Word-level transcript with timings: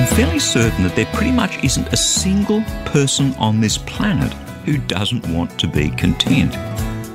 I'm 0.00 0.06
fairly 0.06 0.38
certain 0.38 0.84
that 0.84 0.96
there 0.96 1.04
pretty 1.12 1.30
much 1.30 1.62
isn't 1.62 1.92
a 1.92 1.96
single 1.96 2.62
person 2.86 3.34
on 3.34 3.60
this 3.60 3.76
planet 3.76 4.32
who 4.64 4.78
doesn't 4.78 5.28
want 5.28 5.60
to 5.60 5.68
be 5.68 5.90
content. 5.90 6.56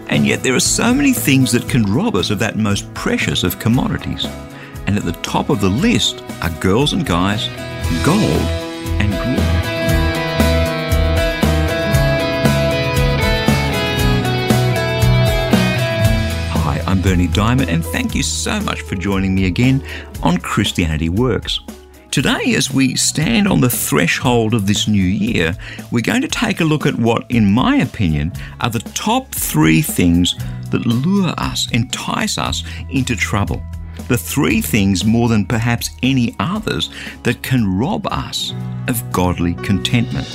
And 0.08 0.23
yet 0.23 0.44
there 0.44 0.53
are 0.53 0.59
so 0.59 0.94
many 0.94 1.11
things 1.11 1.52
that 1.53 1.67
can 1.67 1.81
rob 1.91 2.16
us 2.16 2.30
of 2.30 2.38
that 2.38 2.58
most 2.58 2.94
precious 2.94 3.44
of 3.44 3.58
commodities. 3.58 4.25
And 4.85 4.95
at 4.95 5.03
the 5.03 5.13
top 5.23 5.49
of 5.49 5.61
the 5.61 5.67
list 5.67 6.23
are 6.44 6.52
girls 6.59 6.94
and 6.94 7.03
guys, 7.03 7.48
gold 8.05 8.21
and 9.02 9.11
glory. 9.11 9.39
Hi, 16.53 16.83
I'm 16.86 17.02
Bernie 17.02 17.30
Dymet, 17.30 17.67
and 17.67 17.83
thank 17.83 18.13
you 18.13 18.22
so 18.22 18.59
much 18.59 18.81
for 18.81 18.94
joining 18.94 19.33
me 19.33 19.47
again 19.47 19.83
on 20.22 20.38
Christianity 20.38 21.09
Works. 21.09 21.61
Today, 22.15 22.55
as 22.55 22.71
we 22.71 22.95
stand 22.95 23.45
on 23.45 23.59
the 23.59 23.69
threshold 23.69 24.53
of 24.53 24.67
this 24.67 24.88
new 24.88 25.03
year, 25.03 25.53
we're 25.91 25.99
going 25.99 26.22
to 26.22 26.30
take 26.30 26.61
a 26.61 26.63
look 26.63 26.85
at 26.85 26.95
what, 26.95 27.30
in 27.30 27.52
my 27.52 27.75
opinion, 27.75 28.31
are 28.61 28.69
the 28.69 28.80
top 28.80 29.35
three 29.35 29.81
things 29.81 30.33
that 30.72 30.85
lure 30.85 31.33
us, 31.38 31.69
entice 31.72 32.38
us 32.38 32.63
into 32.89 33.17
trouble. 33.17 33.61
The 34.07 34.17
three 34.17 34.61
things, 34.61 35.03
more 35.03 35.27
than 35.27 35.45
perhaps 35.45 35.89
any 36.03 36.33
others, 36.39 36.89
that 37.23 37.44
can 37.44 37.77
rob 37.77 38.07
us 38.07 38.53
of 38.88 39.11
godly 39.11 39.55
contentment. 39.55 40.25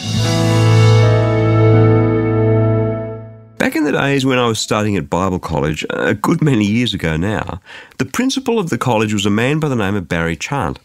Back 3.57 3.75
in 3.75 3.85
the 3.85 3.93
days 3.93 4.27
when 4.27 4.39
I 4.39 4.47
was 4.47 4.61
studying 4.61 4.99
at 4.99 5.09
Bible 5.09 5.39
College, 5.39 5.87
a 5.89 6.13
good 6.13 6.43
many 6.43 6.67
years 6.67 6.93
ago 6.93 7.17
now, 7.17 7.63
the 7.97 8.05
principal 8.05 8.59
of 8.59 8.69
the 8.69 8.77
college 8.77 9.15
was 9.15 9.25
a 9.25 9.31
man 9.31 9.61
by 9.61 9.71
the 9.71 9.77
name 9.77 9.95
of 9.95 10.09
Barry 10.09 10.37
Chant. 10.37 10.79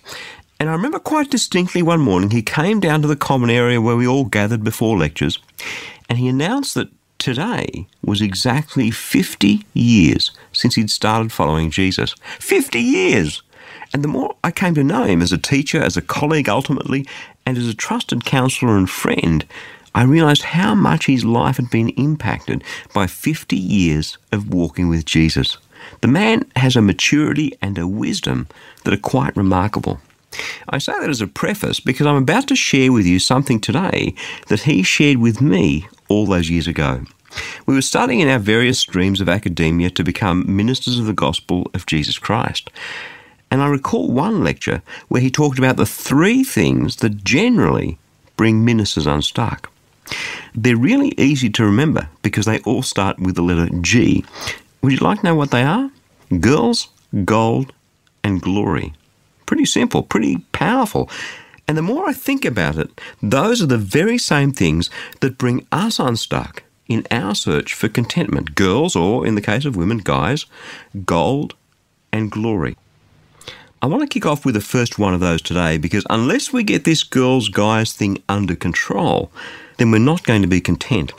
And 0.60 0.70
I 0.70 0.74
remember 0.74 1.00
quite 1.00 1.30
distinctly 1.30 1.82
one 1.82 2.00
morning 2.00 2.32
he 2.32 2.42
came 2.42 2.80
down 2.80 3.02
to 3.02 3.08
the 3.08 3.16
common 3.16 3.50
area 3.50 3.82
where 3.82 3.98
we 3.98 4.08
all 4.08 4.26
gathered 4.26 4.64
before 4.64 4.98
lectures, 4.98 5.40
and 6.10 6.18
he 6.18 6.28
announced 6.28 6.76
that 6.76 6.90
today 7.18 7.88
was 8.02 8.22
exactly 8.22 8.90
50 8.90 9.66
years 9.74 10.32
since 10.54 10.76
he'd 10.76 10.90
started 10.90 11.32
following 11.32 11.72
Jesus. 11.72 12.16
50 12.40 12.80
years! 12.80 13.42
And 13.94 14.04
the 14.04 14.08
more 14.08 14.36
I 14.44 14.52
came 14.52 14.76
to 14.76 14.84
know 14.84 15.04
him 15.04 15.22
as 15.22 15.32
a 15.32 15.38
teacher, 15.38 15.82
as 15.82 15.98
a 15.98 16.02
colleague 16.02 16.50
ultimately, 16.50 17.06
and 17.46 17.58
as 17.58 17.68
a 17.68 17.74
trusted 17.74 18.26
counselor 18.26 18.78
and 18.78 18.90
friend, 18.90 19.46
I 19.94 20.04
realized 20.04 20.44
how 20.44 20.76
much 20.76 21.06
his 21.06 21.24
life 21.24 21.58
had 21.58 21.70
been 21.70 21.90
impacted 21.90 22.64
by 22.94 23.08
50 23.08 23.56
years 23.56 24.18
of 24.32 24.54
walking 24.54 24.90
with 24.90 25.06
Jesus. 25.06 25.58
The 26.02 26.08
man 26.08 26.50
has 26.56 26.76
a 26.76 26.82
maturity 26.82 27.58
and 27.62 27.78
a 27.78 27.88
wisdom 27.88 28.48
that 28.84 28.94
are 28.94 28.98
quite 28.98 29.36
remarkable. 29.38 30.00
I 30.70 30.78
say 30.78 30.94
that 31.00 31.10
as 31.10 31.22
a 31.22 31.28
preface 31.28 31.80
because 31.80 32.08
I'm 32.08 32.16
about 32.16 32.48
to 32.50 32.56
share 32.56 32.92
with 32.92 33.06
you 33.06 33.20
something 33.20 33.60
today 33.60 34.14
that 34.48 34.62
he 34.62 34.84
shared 34.84 35.18
with 35.18 35.42
me 35.42 35.88
all 36.08 36.26
those 36.26 36.50
years 36.50 36.68
ago. 36.68 37.02
We 37.66 37.76
were 37.76 37.82
studying 37.82 38.22
in 38.22 38.30
our 38.30 38.40
various 38.40 38.80
streams 38.80 39.22
of 39.22 39.30
academia 39.30 39.90
to 39.92 40.04
become 40.04 40.56
ministers 40.56 41.00
of 41.00 41.06
the 41.06 41.14
gospel 41.14 41.70
of 41.74 41.86
Jesus 41.86 42.18
Christ. 42.18 42.70
And 43.52 43.62
I 43.62 43.68
recall 43.68 44.12
one 44.12 44.44
lecture 44.44 44.82
where 45.08 45.22
he 45.22 45.30
talked 45.30 45.60
about 45.60 45.78
the 45.78 45.86
three 45.86 46.44
things 46.44 46.98
that 46.98 47.24
generally 47.24 47.98
bring 48.38 48.66
ministers 48.66 49.06
unstuck. 49.06 49.72
They're 50.54 50.78
really 50.78 51.14
easy 51.18 51.50
to 51.52 51.66
remember 51.66 52.10
because 52.22 52.46
they 52.46 52.60
all 52.60 52.84
start 52.84 53.20
with 53.20 53.36
the 53.36 53.42
letter 53.42 53.70
G. 53.82 54.24
Would 54.82 54.94
you 54.94 55.00
like 55.00 55.20
to 55.20 55.26
know 55.26 55.36
what 55.36 55.52
they 55.52 55.64
are? 55.64 55.90
Girls, 56.40 56.90
gold, 57.24 57.74
and 58.24 58.42
glory. 58.42 58.94
Pretty 59.46 59.66
simple, 59.66 60.04
pretty 60.04 60.38
powerful. 60.52 61.10
And 61.68 61.78
the 61.78 61.82
more 61.82 62.08
I 62.08 62.14
think 62.14 62.46
about 62.46 62.78
it, 62.78 63.02
those 63.22 63.62
are 63.62 63.68
the 63.68 63.78
very 63.78 64.18
same 64.18 64.52
things 64.52 64.90
that 65.22 65.38
bring 65.38 65.66
us 65.72 66.00
unstuck 66.00 66.64
in 66.88 67.06
our 67.10 67.34
search 67.34 67.74
for 67.74 67.90
contentment. 67.90 68.56
Girls, 68.56 68.96
or 68.96 69.26
in 69.26 69.36
the 69.36 69.42
case 69.42 69.66
of 69.66 69.76
women, 69.76 69.98
guys, 70.00 70.46
gold 71.06 71.56
and 72.12 72.32
glory. 72.32 72.78
I 73.82 73.88
want 73.88 74.02
to 74.02 74.08
kick 74.08 74.26
off 74.26 74.46
with 74.46 74.56
the 74.56 74.62
first 74.62 74.98
one 74.98 75.14
of 75.14 75.20
those 75.20 75.42
today 75.42 75.78
because 75.78 76.06
unless 76.10 76.52
we 76.52 76.64
get 76.64 76.86
this 76.86 77.04
girls, 77.04 77.50
guys 77.50 77.94
thing 77.94 78.22
under 78.30 78.56
control, 78.56 79.32
then 79.78 79.92
we're 79.92 80.00
not 80.00 80.24
going 80.24 80.42
to 80.42 80.48
be 80.48 80.62
content. 80.62 81.12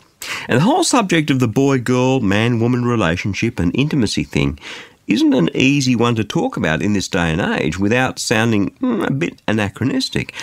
And 0.48 0.58
the 0.58 0.64
whole 0.64 0.82
subject 0.82 1.30
of 1.30 1.38
the 1.38 1.48
boy 1.48 1.78
girl, 1.78 2.20
man 2.20 2.58
woman 2.58 2.84
relationship 2.84 3.60
and 3.60 3.76
intimacy 3.76 4.24
thing 4.24 4.58
isn't 5.06 5.34
an 5.34 5.50
easy 5.54 5.94
one 5.94 6.14
to 6.16 6.24
talk 6.24 6.56
about 6.56 6.82
in 6.82 6.92
this 6.92 7.08
day 7.08 7.32
and 7.32 7.40
age 7.40 7.78
without 7.78 8.18
sounding 8.18 8.70
mm, 8.72 9.06
a 9.06 9.12
bit 9.12 9.40
anachronistic 9.46 10.34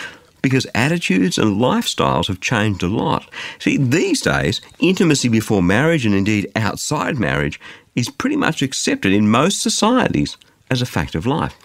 because 0.41 0.67
attitudes 0.75 1.37
and 1.37 1.57
lifestyles 1.57 2.27
have 2.27 2.41
changed 2.41 2.83
a 2.83 2.87
lot. 2.87 3.29
See, 3.59 3.77
these 3.77 4.21
days, 4.21 4.61
intimacy 4.79 5.29
before 5.29 5.63
marriage 5.63 6.05
and 6.05 6.13
indeed 6.13 6.51
outside 6.55 7.17
marriage 7.17 7.59
is 7.95 8.09
pretty 8.09 8.35
much 8.35 8.61
accepted 8.61 9.13
in 9.13 9.29
most 9.29 9.61
societies 9.61 10.37
as 10.69 10.81
a 10.81 10.85
fact 10.85 11.15
of 11.15 11.25
life. 11.25 11.55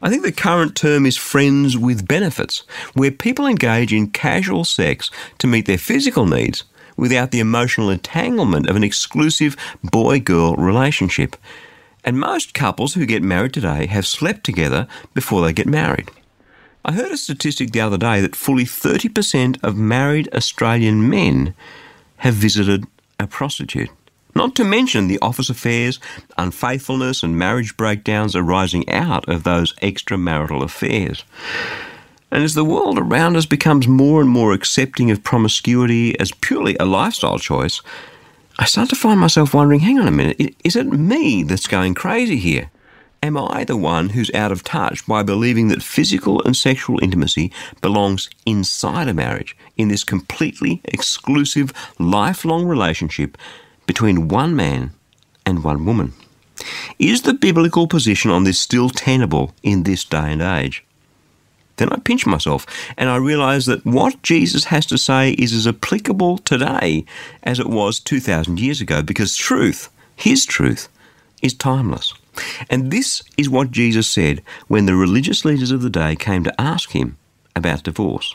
I 0.00 0.10
think 0.10 0.22
the 0.22 0.32
current 0.32 0.76
term 0.76 1.06
is 1.06 1.16
friends 1.16 1.78
with 1.78 2.06
benefits, 2.06 2.62
where 2.92 3.10
people 3.10 3.46
engage 3.46 3.92
in 3.92 4.10
casual 4.10 4.64
sex 4.64 5.10
to 5.38 5.46
meet 5.46 5.66
their 5.66 5.78
physical 5.78 6.26
needs 6.26 6.64
without 6.96 7.30
the 7.30 7.40
emotional 7.40 7.90
entanglement 7.90 8.68
of 8.68 8.76
an 8.76 8.84
exclusive 8.84 9.56
boy 9.82 10.20
girl 10.20 10.54
relationship. 10.56 11.36
And 12.04 12.18
most 12.18 12.52
couples 12.52 12.94
who 12.94 13.06
get 13.06 13.22
married 13.22 13.54
today 13.54 13.86
have 13.86 14.06
slept 14.06 14.44
together 14.44 14.86
before 15.14 15.42
they 15.42 15.52
get 15.52 15.66
married. 15.66 16.10
I 16.84 16.92
heard 16.92 17.12
a 17.12 17.16
statistic 17.16 17.72
the 17.72 17.80
other 17.80 17.96
day 17.96 18.20
that 18.20 18.36
fully 18.36 18.64
30% 18.64 19.58
of 19.62 19.76
married 19.76 20.28
Australian 20.34 21.08
men 21.08 21.54
have 22.18 22.34
visited 22.34 22.84
a 23.18 23.26
prostitute. 23.26 23.88
Not 24.34 24.54
to 24.56 24.64
mention 24.64 25.06
the 25.06 25.20
office 25.22 25.48
affairs, 25.48 25.98
unfaithfulness, 26.36 27.22
and 27.22 27.38
marriage 27.38 27.76
breakdowns 27.76 28.36
arising 28.36 28.88
out 28.90 29.28
of 29.28 29.44
those 29.44 29.72
extramarital 29.74 30.62
affairs. 30.62 31.24
And 32.30 32.42
as 32.42 32.54
the 32.54 32.64
world 32.64 32.98
around 32.98 33.36
us 33.36 33.46
becomes 33.46 33.86
more 33.86 34.20
and 34.20 34.28
more 34.28 34.52
accepting 34.52 35.10
of 35.10 35.22
promiscuity 35.22 36.18
as 36.18 36.32
purely 36.32 36.76
a 36.78 36.84
lifestyle 36.84 37.38
choice, 37.38 37.80
I 38.56 38.66
start 38.66 38.88
to 38.90 38.96
find 38.96 39.18
myself 39.18 39.52
wondering 39.52 39.80
hang 39.80 39.98
on 39.98 40.06
a 40.06 40.12
minute, 40.12 40.54
is 40.62 40.76
it 40.76 40.86
me 40.86 41.42
that's 41.42 41.66
going 41.66 41.94
crazy 41.94 42.36
here? 42.36 42.70
Am 43.20 43.36
I 43.36 43.64
the 43.64 43.76
one 43.76 44.10
who's 44.10 44.32
out 44.32 44.52
of 44.52 44.62
touch 44.62 45.04
by 45.08 45.24
believing 45.24 45.68
that 45.68 45.82
physical 45.82 46.40
and 46.44 46.54
sexual 46.54 47.02
intimacy 47.02 47.50
belongs 47.80 48.30
inside 48.46 49.08
a 49.08 49.14
marriage, 49.14 49.56
in 49.76 49.88
this 49.88 50.04
completely 50.04 50.80
exclusive, 50.84 51.72
lifelong 51.98 52.66
relationship 52.66 53.36
between 53.86 54.28
one 54.28 54.54
man 54.54 54.92
and 55.44 55.64
one 55.64 55.84
woman? 55.84 56.12
Is 56.98 57.22
the 57.22 57.34
biblical 57.34 57.88
position 57.88 58.30
on 58.30 58.44
this 58.44 58.60
still 58.60 58.88
tenable 58.88 59.52
in 59.64 59.82
this 59.82 60.04
day 60.04 60.30
and 60.30 60.42
age? 60.42 60.84
Then 61.76 61.90
I 61.90 61.98
pinch 61.98 62.26
myself 62.26 62.66
and 62.96 63.10
I 63.10 63.16
realize 63.16 63.66
that 63.66 63.84
what 63.84 64.22
Jesus 64.22 64.64
has 64.66 64.86
to 64.86 64.98
say 64.98 65.32
is 65.32 65.52
as 65.52 65.66
applicable 65.66 66.38
today 66.38 67.04
as 67.42 67.58
it 67.58 67.68
was 67.68 67.98
2,000 68.00 68.60
years 68.60 68.80
ago 68.80 69.02
because 69.02 69.36
truth, 69.36 69.90
his 70.14 70.46
truth, 70.46 70.88
is 71.42 71.54
timeless. 71.54 72.14
And 72.70 72.90
this 72.90 73.22
is 73.36 73.48
what 73.48 73.70
Jesus 73.70 74.08
said 74.08 74.42
when 74.68 74.86
the 74.86 74.96
religious 74.96 75.44
leaders 75.44 75.70
of 75.70 75.82
the 75.82 75.90
day 75.90 76.16
came 76.16 76.44
to 76.44 76.60
ask 76.60 76.90
him 76.90 77.16
about 77.54 77.84
divorce. 77.84 78.34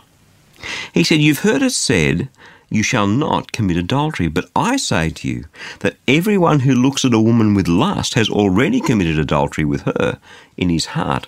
He 0.93 1.03
said, 1.03 1.19
You've 1.19 1.39
heard 1.39 1.61
it 1.61 1.71
said, 1.71 2.29
You 2.69 2.83
shall 2.83 3.07
not 3.07 3.51
commit 3.51 3.77
adultery, 3.77 4.27
but 4.27 4.49
I 4.55 4.77
say 4.77 5.09
to 5.09 5.27
you 5.27 5.45
that 5.79 5.97
everyone 6.07 6.61
who 6.61 6.73
looks 6.73 7.03
at 7.05 7.13
a 7.13 7.21
woman 7.21 7.53
with 7.55 7.67
lust 7.67 8.13
has 8.13 8.29
already 8.29 8.79
committed 8.79 9.17
adultery 9.17 9.65
with 9.65 9.81
her 9.81 10.19
in 10.57 10.69
his 10.69 10.87
heart. 10.87 11.27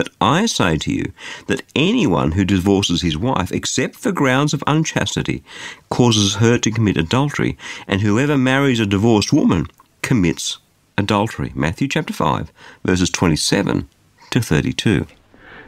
But 0.00 0.08
I 0.18 0.46
say 0.46 0.78
to 0.78 0.90
you 0.90 1.12
that 1.46 1.60
anyone 1.76 2.32
who 2.32 2.42
divorces 2.42 3.02
his 3.02 3.18
wife, 3.18 3.52
except 3.52 3.96
for 3.96 4.10
grounds 4.10 4.54
of 4.54 4.64
unchastity, 4.66 5.44
causes 5.90 6.36
her 6.36 6.56
to 6.56 6.70
commit 6.70 6.96
adultery, 6.96 7.58
and 7.86 8.00
whoever 8.00 8.38
marries 8.38 8.80
a 8.80 8.86
divorced 8.86 9.30
woman 9.30 9.66
commits 10.00 10.56
adultery. 10.96 11.52
Matthew 11.54 11.86
chapter 11.86 12.14
5, 12.14 12.50
verses 12.82 13.10
27 13.10 13.90
to 14.30 14.40
32. 14.40 15.06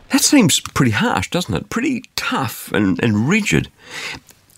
That 0.08 0.22
seems 0.22 0.60
pretty 0.60 0.92
harsh, 0.92 1.28
doesn't 1.28 1.54
it? 1.54 1.68
Pretty 1.68 2.02
tough 2.16 2.72
and, 2.72 2.98
and 3.04 3.28
rigid. 3.28 3.70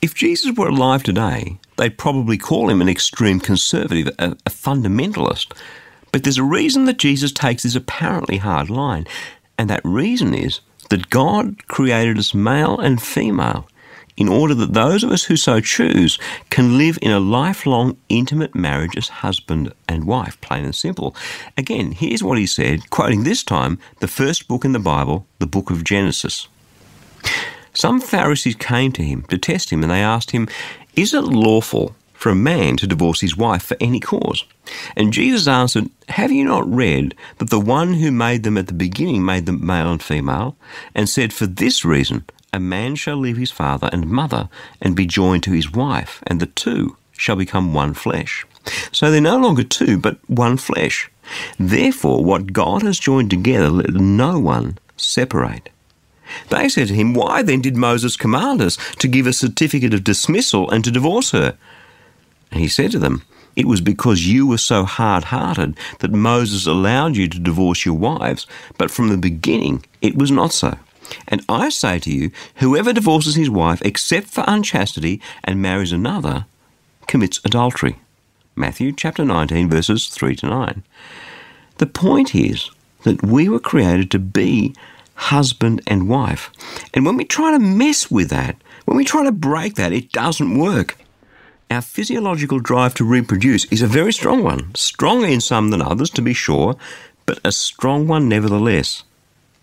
If 0.01 0.15
Jesus 0.15 0.57
were 0.57 0.69
alive 0.69 1.03
today, 1.03 1.59
they'd 1.79 1.99
probably 1.99 2.39
call 2.39 2.71
him 2.71 2.81
an 2.81 2.89
extreme 2.89 3.41
conservative, 3.41 4.15
a, 4.21 4.37
a 4.47 4.51
fundamentalist. 4.51 5.53
But 6.13 6.23
there's 6.23 6.39
a 6.39 6.45
reason 6.45 6.85
that 6.85 6.99
Jesus 6.99 7.33
takes 7.33 7.65
this 7.65 7.75
apparently 7.75 8.37
hard 8.37 8.71
line, 8.71 9.05
and 9.59 9.71
that 9.71 9.85
reason 9.85 10.35
is 10.35 10.61
that 10.91 11.11
God 11.11 11.67
created 11.67 12.19
us 12.19 12.35
male 12.35 12.79
and 12.79 13.01
female 13.01 13.69
in 14.17 14.29
order 14.29 14.55
that 14.55 14.75
those 14.75 15.03
of 15.03 15.11
us 15.11 15.25
who 15.25 15.37
so 15.37 15.61
choose 15.61 16.19
can 16.51 16.79
live 16.79 16.99
in 17.03 17.11
a 17.11 17.19
lifelong 17.19 17.97
intimate 18.09 18.55
marriage 18.55 18.97
as 18.97 19.09
husband 19.09 19.73
and 19.89 20.07
wife, 20.07 20.41
plain 20.41 20.65
and 20.65 20.75
simple. 20.75 21.17
Again, 21.57 21.93
here's 21.93 22.23
what 22.23 22.39
he 22.39 22.47
said, 22.47 22.91
quoting 22.91 23.25
this 23.25 23.43
time 23.43 23.79
the 24.01 24.09
first 24.09 24.47
book 24.47 24.65
in 24.65 24.73
the 24.73 24.79
Bible, 24.79 25.27
the 25.39 25.47
book 25.47 25.71
of 25.71 25.85
Genesis. 25.85 26.49
Some 27.73 28.01
Pharisees 28.01 28.55
came 28.55 28.93
to 28.93 29.03
him 29.03 29.23
to 29.23 29.39
test 29.39 29.71
him, 29.71 29.83
and 29.83 29.91
they 29.91 30.03
asked 30.03 30.31
him, 30.31 30.49
Is 30.95 31.13
it 31.13 31.23
lawful 31.23 31.97
for 32.25 32.31
a 32.31 32.35
man 32.35 32.75
to 32.75 32.87
divorce 32.87 33.21
his 33.21 33.37
wife 33.37 33.63
for 33.63 33.77
any 33.81 34.01
cause? 34.01 34.47
And 34.97 35.13
Jesus 35.13 35.47
answered, 35.47 35.91
Have 36.09 36.33
you 36.33 36.43
not 36.43 36.67
read 36.67 37.15
that 37.37 37.51
the 37.51 37.61
one 37.61 37.93
who 37.93 38.11
made 38.11 38.45
them 38.45 38.57
at 38.57 38.67
the 38.67 38.73
beginning 38.73 39.23
made 39.23 39.45
them 39.45 39.65
male 39.65 39.93
and 39.93 40.03
female, 40.03 40.57
and 40.95 41.07
said, 41.07 41.35
For 41.35 41.47
this 41.47 41.85
reason, 41.85 42.25
a 42.51 42.59
man 42.59 42.95
shall 42.95 43.19
leave 43.19 43.37
his 43.37 43.51
father 43.51 43.91
and 43.93 44.09
mother 44.09 44.49
and 44.81 44.97
be 44.97 45.05
joined 45.05 45.43
to 45.43 45.53
his 45.53 45.71
wife, 45.71 46.23
and 46.27 46.41
the 46.41 46.47
two 46.47 46.97
shall 47.13 47.37
become 47.37 47.75
one 47.75 47.93
flesh. 47.93 48.47
So 48.91 49.11
they're 49.11 49.21
no 49.21 49.37
longer 49.37 49.63
two, 49.63 49.99
but 49.99 50.17
one 50.27 50.57
flesh. 50.57 51.11
Therefore, 51.59 52.25
what 52.25 52.55
God 52.55 52.81
has 52.81 52.99
joined 52.99 53.29
together, 53.29 53.69
let 53.69 53.93
no 53.93 54.39
one 54.39 54.79
separate. 54.97 55.69
They 56.49 56.71
said 56.71 56.89
to 56.89 56.95
him, 56.95 57.13
Why 57.13 57.43
then 57.43 57.61
did 57.61 57.77
Moses 57.77 58.17
command 58.17 58.63
us 58.63 58.79
to 59.01 59.09
give 59.09 59.27
a 59.27 59.35
certificate 59.35 59.93
of 59.93 60.05
dismissal 60.05 60.71
and 60.71 60.83
to 60.85 60.91
divorce 60.91 61.33
her? 61.33 61.59
And 62.55 62.63
he 62.63 62.69
said 62.69 62.93
to 62.93 63.01
them, 63.01 63.23
It 63.57 63.67
was 63.67 63.81
because 63.81 64.29
you 64.29 64.47
were 64.47 64.59
so 64.59 64.85
hard 64.85 65.25
hearted 65.25 65.77
that 65.99 66.13
Moses 66.13 66.67
allowed 66.67 67.17
you 67.17 67.29
to 67.29 67.39
divorce 67.41 67.85
your 67.85 67.97
wives, 67.97 68.47
but 68.79 68.93
from 68.93 69.09
the 69.09 69.19
beginning 69.19 69.85
it 70.01 70.15
was 70.15 70.31
not 70.31 70.53
so. 70.53 70.79
And 71.27 71.45
I 71.49 71.69
say 71.69 71.99
to 71.99 72.13
you, 72.13 72.31
whoever 72.57 72.93
divorces 72.93 73.35
his 73.35 73.51
wife 73.51 73.83
except 73.83 74.29
for 74.29 74.45
unchastity 74.47 75.21
and 75.43 75.61
marries 75.61 75.91
another 75.91 76.47
commits 77.09 77.41
adultery. 77.45 77.97
Matthew 78.55 78.93
chapter 78.93 79.25
19, 79.25 79.69
verses 79.69 80.07
3 80.07 80.37
to 80.37 80.47
9. 80.47 80.85
The 81.79 81.87
point 81.87 82.37
is 82.37 82.71
that 83.03 83.21
we 83.25 83.49
were 83.49 83.59
created 83.59 84.13
to 84.13 84.21
be 84.21 84.77
husband 85.17 85.83
and 85.89 86.09
wife. 86.09 86.53
And 86.95 87.05
when 87.05 87.17
we 87.17 87.25
try 87.25 87.51
to 87.51 87.59
mess 87.59 88.13
with 88.13 88.31
that, 88.31 88.57
when 88.85 88.97
we 88.97 89.05
try 89.05 89.25
to 89.25 89.33
break 89.33 89.75
that, 89.75 89.93
it 89.93 90.13
doesn't 90.13 90.57
work. 90.57 90.97
Our 91.75 91.83
physiological 91.83 92.61
drive 92.61 92.95
to 92.95 93.05
reproduce 93.05 93.65
is 93.65 93.83
a 93.83 93.89
very 93.89 94.13
strong 94.13 94.45
one, 94.45 94.73
stronger 94.77 95.27
in 95.27 95.41
some 95.41 95.71
than 95.71 95.83
others, 95.83 96.09
to 96.11 96.23
be 96.23 96.33
sure, 96.33 96.77
but 97.27 97.41
a 97.45 97.51
strong 97.51 98.07
one 98.07 98.29
nevertheless. 98.29 99.03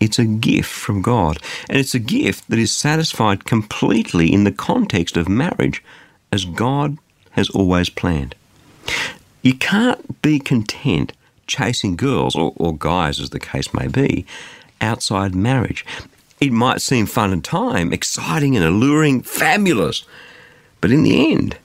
It's 0.02 0.19
a 0.19 0.25
gift 0.25 0.69
from 0.69 1.02
God, 1.02 1.40
and 1.69 1.78
it's 1.78 1.96
a 1.96 2.00
gift 2.00 2.50
that 2.50 2.60
is 2.60 2.74
satisfied 2.74 3.46
completely 3.46 4.30
in 4.34 4.44
the 4.44 4.52
context 4.52 5.16
of 5.16 5.30
marriage 5.30 5.81
as 6.34 6.44
God 6.44 6.98
has 7.31 7.50
always 7.52 7.90
planned. 7.90 8.36
You 9.42 9.54
can't 9.54 10.22
be 10.22 10.38
content 10.38 11.13
chasing 11.48 11.96
girls, 11.96 12.36
or, 12.36 12.52
or 12.58 12.78
guys 12.78 13.22
as 13.22 13.30
the 13.30 13.40
case 13.40 13.74
may 13.74 13.88
be, 13.88 14.25
outside 14.81 15.34
marriage. 15.34 15.86
It 16.42 16.52
might 16.52 16.81
seem 16.81 17.06
fun 17.06 17.31
and 17.31 17.42
time, 17.42 17.94
exciting 17.94 18.58
and 18.58 18.66
alluring, 18.66 19.22
fabulous, 19.22 20.04
but 20.81 20.92
in 20.92 21.04
the 21.04 21.31
end, 21.31 21.56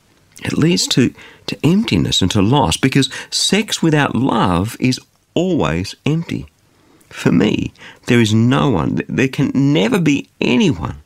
it 0.45 0.59
leads 0.59 0.87
to, 0.89 1.15
to 1.47 1.59
emptiness 1.65 2.23
and 2.23 2.31
to 2.31 2.43
loss 2.43 2.77
because 2.77 3.13
sex 3.31 3.83
without 3.83 4.15
love 4.15 4.77
is 4.79 5.01
always 5.35 5.95
empty. 6.05 6.47
For 7.09 7.33
me, 7.33 7.73
there 8.07 8.21
is 8.21 8.35
no 8.35 8.71
one, 8.71 9.01
there 9.09 9.29
can 9.29 9.51
never 9.55 10.01
be 10.01 10.29
anyone 10.41 11.03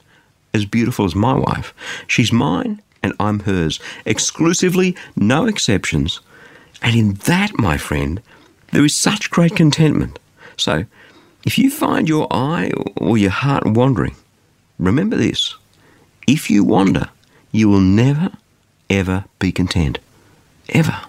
as 0.53 0.65
beautiful 0.65 1.05
as 1.05 1.15
my 1.15 1.35
wife. 1.35 1.73
She's 2.07 2.33
mine 2.33 2.83
and 3.03 3.15
I'm 3.21 3.41
hers, 3.41 3.81
exclusively, 4.05 4.97
no 5.17 5.47
exceptions. 5.47 6.21
And 6.83 6.97
in 6.97 7.15
that, 7.27 7.59
my 7.59 7.77
friend, 7.77 8.23
there 8.73 8.85
is 8.85 8.95
such 8.95 9.31
great 9.31 9.57
contentment. 9.57 10.19
So, 10.57 10.85
if 11.45 11.59
you 11.59 11.71
find 11.71 12.09
your 12.09 12.27
eye 12.31 12.71
or 12.97 13.17
your 13.17 13.31
heart 13.31 13.67
wandering, 13.67 14.15
remember 14.79 15.17
this. 15.17 15.55
If 16.27 16.51
you 16.51 16.65
wander, 16.65 17.09
you 17.51 17.69
will 17.69 17.81
never, 17.81 18.31
ever 18.91 19.25
be 19.39 19.53
content. 19.53 20.01
Ever. 20.69 21.01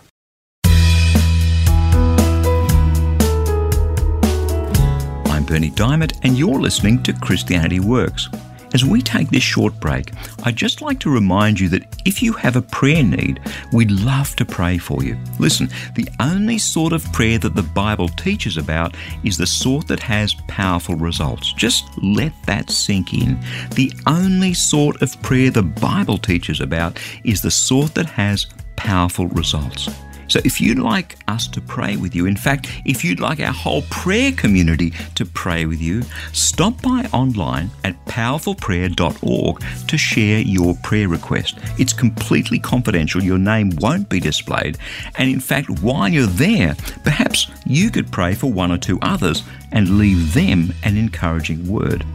I'm 5.25 5.43
Bernie 5.45 5.71
Dymet, 5.71 6.19
and 6.23 6.37
you're 6.37 6.59
listening 6.59 7.03
to 7.03 7.13
Christianity 7.13 7.79
Works. 7.79 8.29
As 8.73 8.85
we 8.85 9.01
take 9.01 9.29
this 9.29 9.43
short 9.43 9.79
break, 9.79 10.11
I'd 10.43 10.55
just 10.55 10.81
like 10.81 10.99
to 11.01 11.09
remind 11.09 11.59
you 11.59 11.67
that 11.69 11.83
if 12.05 12.23
you 12.23 12.33
have 12.33 12.55
a 12.55 12.61
prayer 12.61 13.03
need, 13.03 13.39
we'd 13.73 13.91
love 13.91 14.35
to 14.37 14.45
pray 14.45 14.77
for 14.77 15.03
you. 15.03 15.17
Listen, 15.39 15.69
the 15.95 16.07
only 16.19 16.57
sort 16.57 16.93
of 16.93 17.03
prayer 17.11 17.37
that 17.39 17.55
the 17.55 17.63
Bible 17.63 18.07
teaches 18.07 18.57
about 18.57 18.95
is 19.23 19.37
the 19.37 19.47
sort 19.47 19.87
that 19.87 19.99
has 19.99 20.35
powerful 20.47 20.95
results. 20.95 21.53
Just 21.53 21.85
let 22.01 22.33
that 22.45 22.69
sink 22.69 23.13
in. 23.13 23.39
The 23.75 23.91
only 24.07 24.53
sort 24.53 25.01
of 25.01 25.21
prayer 25.21 25.49
the 25.49 25.63
Bible 25.63 26.17
teaches 26.17 26.61
about 26.61 26.99
is 27.23 27.41
the 27.41 27.51
sort 27.51 27.93
that 27.95 28.07
has 28.07 28.47
powerful 28.77 29.27
results. 29.27 29.89
So 30.31 30.39
if 30.45 30.61
you'd 30.61 30.79
like 30.79 31.17
us 31.27 31.45
to 31.49 31.59
pray 31.59 31.97
with 31.97 32.15
you, 32.15 32.25
in 32.25 32.37
fact, 32.37 32.71
if 32.85 33.03
you'd 33.03 33.19
like 33.19 33.41
our 33.41 33.51
whole 33.51 33.81
prayer 33.89 34.31
community 34.31 34.93
to 35.15 35.25
pray 35.25 35.65
with 35.65 35.81
you, 35.81 36.03
stop 36.31 36.81
by 36.81 37.09
online 37.11 37.69
at 37.83 38.05
powerfulprayer.org 38.05 39.63
to 39.89 39.97
share 39.97 40.39
your 40.39 40.75
prayer 40.83 41.09
request. 41.09 41.59
It's 41.77 41.91
completely 41.91 42.59
confidential, 42.59 43.21
your 43.21 43.37
name 43.37 43.71
won't 43.79 44.07
be 44.07 44.21
displayed, 44.21 44.77
and 45.15 45.29
in 45.29 45.41
fact, 45.41 45.69
while 45.81 46.07
you're 46.07 46.27
there, 46.27 46.75
perhaps 47.03 47.51
you 47.65 47.91
could 47.91 48.09
pray 48.09 48.33
for 48.33 48.49
one 48.49 48.71
or 48.71 48.77
two 48.77 48.99
others 49.01 49.43
and 49.73 49.97
leave 49.97 50.33
them 50.33 50.73
an 50.83 50.95
encouraging 50.95 51.67
word. 51.67 52.05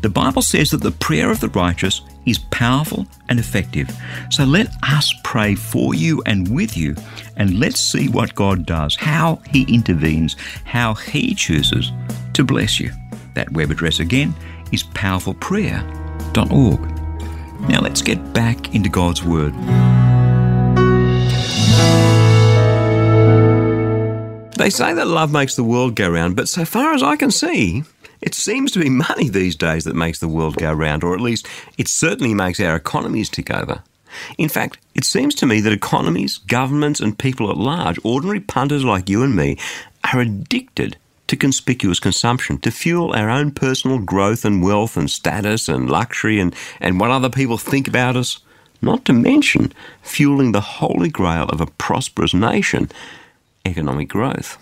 The 0.00 0.08
Bible 0.08 0.40
says 0.40 0.70
that 0.70 0.82
the 0.82 0.92
prayer 0.92 1.30
of 1.30 1.40
the 1.40 1.48
righteous 1.48 2.00
is 2.28 2.38
powerful 2.38 3.06
and 3.28 3.38
effective. 3.38 3.88
So 4.30 4.44
let 4.44 4.68
us 4.82 5.14
pray 5.24 5.54
for 5.54 5.94
you 5.94 6.22
and 6.26 6.54
with 6.54 6.76
you, 6.76 6.94
and 7.36 7.58
let's 7.58 7.80
see 7.80 8.08
what 8.08 8.34
God 8.34 8.66
does, 8.66 8.96
how 8.96 9.40
He 9.50 9.62
intervenes, 9.72 10.36
how 10.64 10.94
He 10.94 11.34
chooses 11.34 11.92
to 12.34 12.44
bless 12.44 12.78
you. 12.78 12.90
That 13.34 13.52
web 13.52 13.70
address 13.70 14.00
again 14.00 14.34
is 14.72 14.82
powerfulprayer.org. 14.82 16.80
Now 17.68 17.80
let's 17.80 18.02
get 18.02 18.32
back 18.32 18.74
into 18.74 18.88
God's 18.88 19.24
Word. 19.24 19.54
They 24.58 24.70
say 24.70 24.92
that 24.92 25.06
love 25.06 25.32
makes 25.32 25.54
the 25.54 25.62
world 25.62 25.94
go 25.94 26.10
round, 26.10 26.34
but 26.34 26.48
so 26.48 26.64
far 26.64 26.92
as 26.92 27.02
I 27.02 27.16
can 27.16 27.30
see, 27.30 27.84
it 28.20 28.34
seems 28.34 28.72
to 28.72 28.80
be 28.80 28.90
money 28.90 29.28
these 29.28 29.56
days 29.56 29.84
that 29.84 29.96
makes 29.96 30.18
the 30.18 30.28
world 30.28 30.56
go 30.56 30.72
round, 30.72 31.04
or 31.04 31.14
at 31.14 31.20
least 31.20 31.46
it 31.76 31.88
certainly 31.88 32.34
makes 32.34 32.60
our 32.60 32.76
economies 32.76 33.28
tick 33.28 33.50
over. 33.50 33.82
In 34.36 34.48
fact, 34.48 34.78
it 34.94 35.04
seems 35.04 35.34
to 35.36 35.46
me 35.46 35.60
that 35.60 35.72
economies, 35.72 36.38
governments, 36.38 37.00
and 37.00 37.18
people 37.18 37.50
at 37.50 37.56
large, 37.56 37.98
ordinary 38.02 38.40
punters 38.40 38.84
like 38.84 39.08
you 39.08 39.22
and 39.22 39.36
me, 39.36 39.58
are 40.12 40.20
addicted 40.20 40.96
to 41.28 41.36
conspicuous 41.36 42.00
consumption 42.00 42.58
to 42.58 42.70
fuel 42.70 43.12
our 43.12 43.28
own 43.28 43.50
personal 43.50 43.98
growth 43.98 44.44
and 44.44 44.62
wealth 44.62 44.96
and 44.96 45.10
status 45.10 45.68
and 45.68 45.90
luxury 45.90 46.40
and, 46.40 46.54
and 46.80 46.98
what 46.98 47.10
other 47.10 47.28
people 47.28 47.58
think 47.58 47.86
about 47.86 48.16
us. 48.16 48.38
Not 48.80 49.04
to 49.06 49.12
mention 49.12 49.72
fueling 50.02 50.52
the 50.52 50.60
holy 50.60 51.10
grail 51.10 51.44
of 51.48 51.60
a 51.60 51.66
prosperous 51.66 52.32
nation, 52.32 52.90
economic 53.66 54.08
growth. 54.08 54.56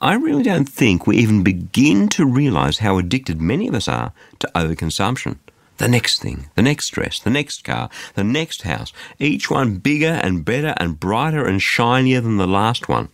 I 0.00 0.14
really 0.14 0.42
don't 0.42 0.68
think 0.68 1.06
we 1.06 1.16
even 1.18 1.42
begin 1.42 2.08
to 2.10 2.24
realise 2.24 2.78
how 2.78 2.98
addicted 2.98 3.40
many 3.40 3.68
of 3.68 3.74
us 3.74 3.88
are 3.88 4.12
to 4.38 4.50
overconsumption. 4.54 5.38
the 5.78 5.88
next 5.88 6.20
thing, 6.20 6.48
the 6.56 6.62
next 6.62 6.88
dress, 6.90 7.20
the 7.20 7.30
next 7.30 7.62
car, 7.64 7.88
the 8.14 8.24
next 8.24 8.62
house, 8.62 8.92
each 9.18 9.48
one 9.50 9.76
bigger 9.76 10.20
and 10.22 10.44
better 10.44 10.74
and 10.76 10.98
brighter 10.98 11.46
and 11.46 11.62
shinier 11.62 12.20
than 12.20 12.36
the 12.36 12.48
last 12.48 12.88
one. 12.88 13.08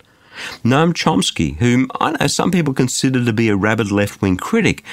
Noam 0.63 0.93
Chomsky, 0.93 1.57
whom 1.57 1.89
I 1.99 2.11
know 2.11 2.27
some 2.27 2.51
people 2.51 2.73
consider 2.73 3.23
to 3.23 3.33
be 3.33 3.49
a 3.49 3.55
rabid 3.55 3.91
left 3.91 4.21
wing 4.21 4.37
critic, 4.37 4.83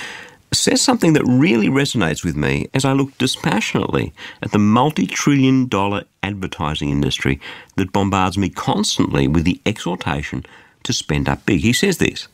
says 0.53 0.83
something 0.83 1.15
that 1.15 1.25
really 1.25 1.69
resonates 1.69 2.25
with 2.25 2.37
me 2.37 2.69
as 2.75 2.85
I 2.85 2.93
look 2.93 3.17
dispassionately 3.19 4.13
at 4.43 4.53
the 4.53 4.59
multi 4.59 5.07
trillion 5.07 5.67
dollar 5.67 6.05
advertising 6.23 6.91
industry 6.91 7.41
that 7.77 7.93
bombards 7.93 8.37
me 8.37 8.51
constantly 8.51 9.27
with 9.27 9.45
the 9.45 9.61
exhortation 9.65 10.45
to 10.85 10.93
spend 10.93 11.29
up 11.29 11.45
big. 11.47 11.61
He 11.61 11.73
says 11.73 11.99
this 11.99 12.29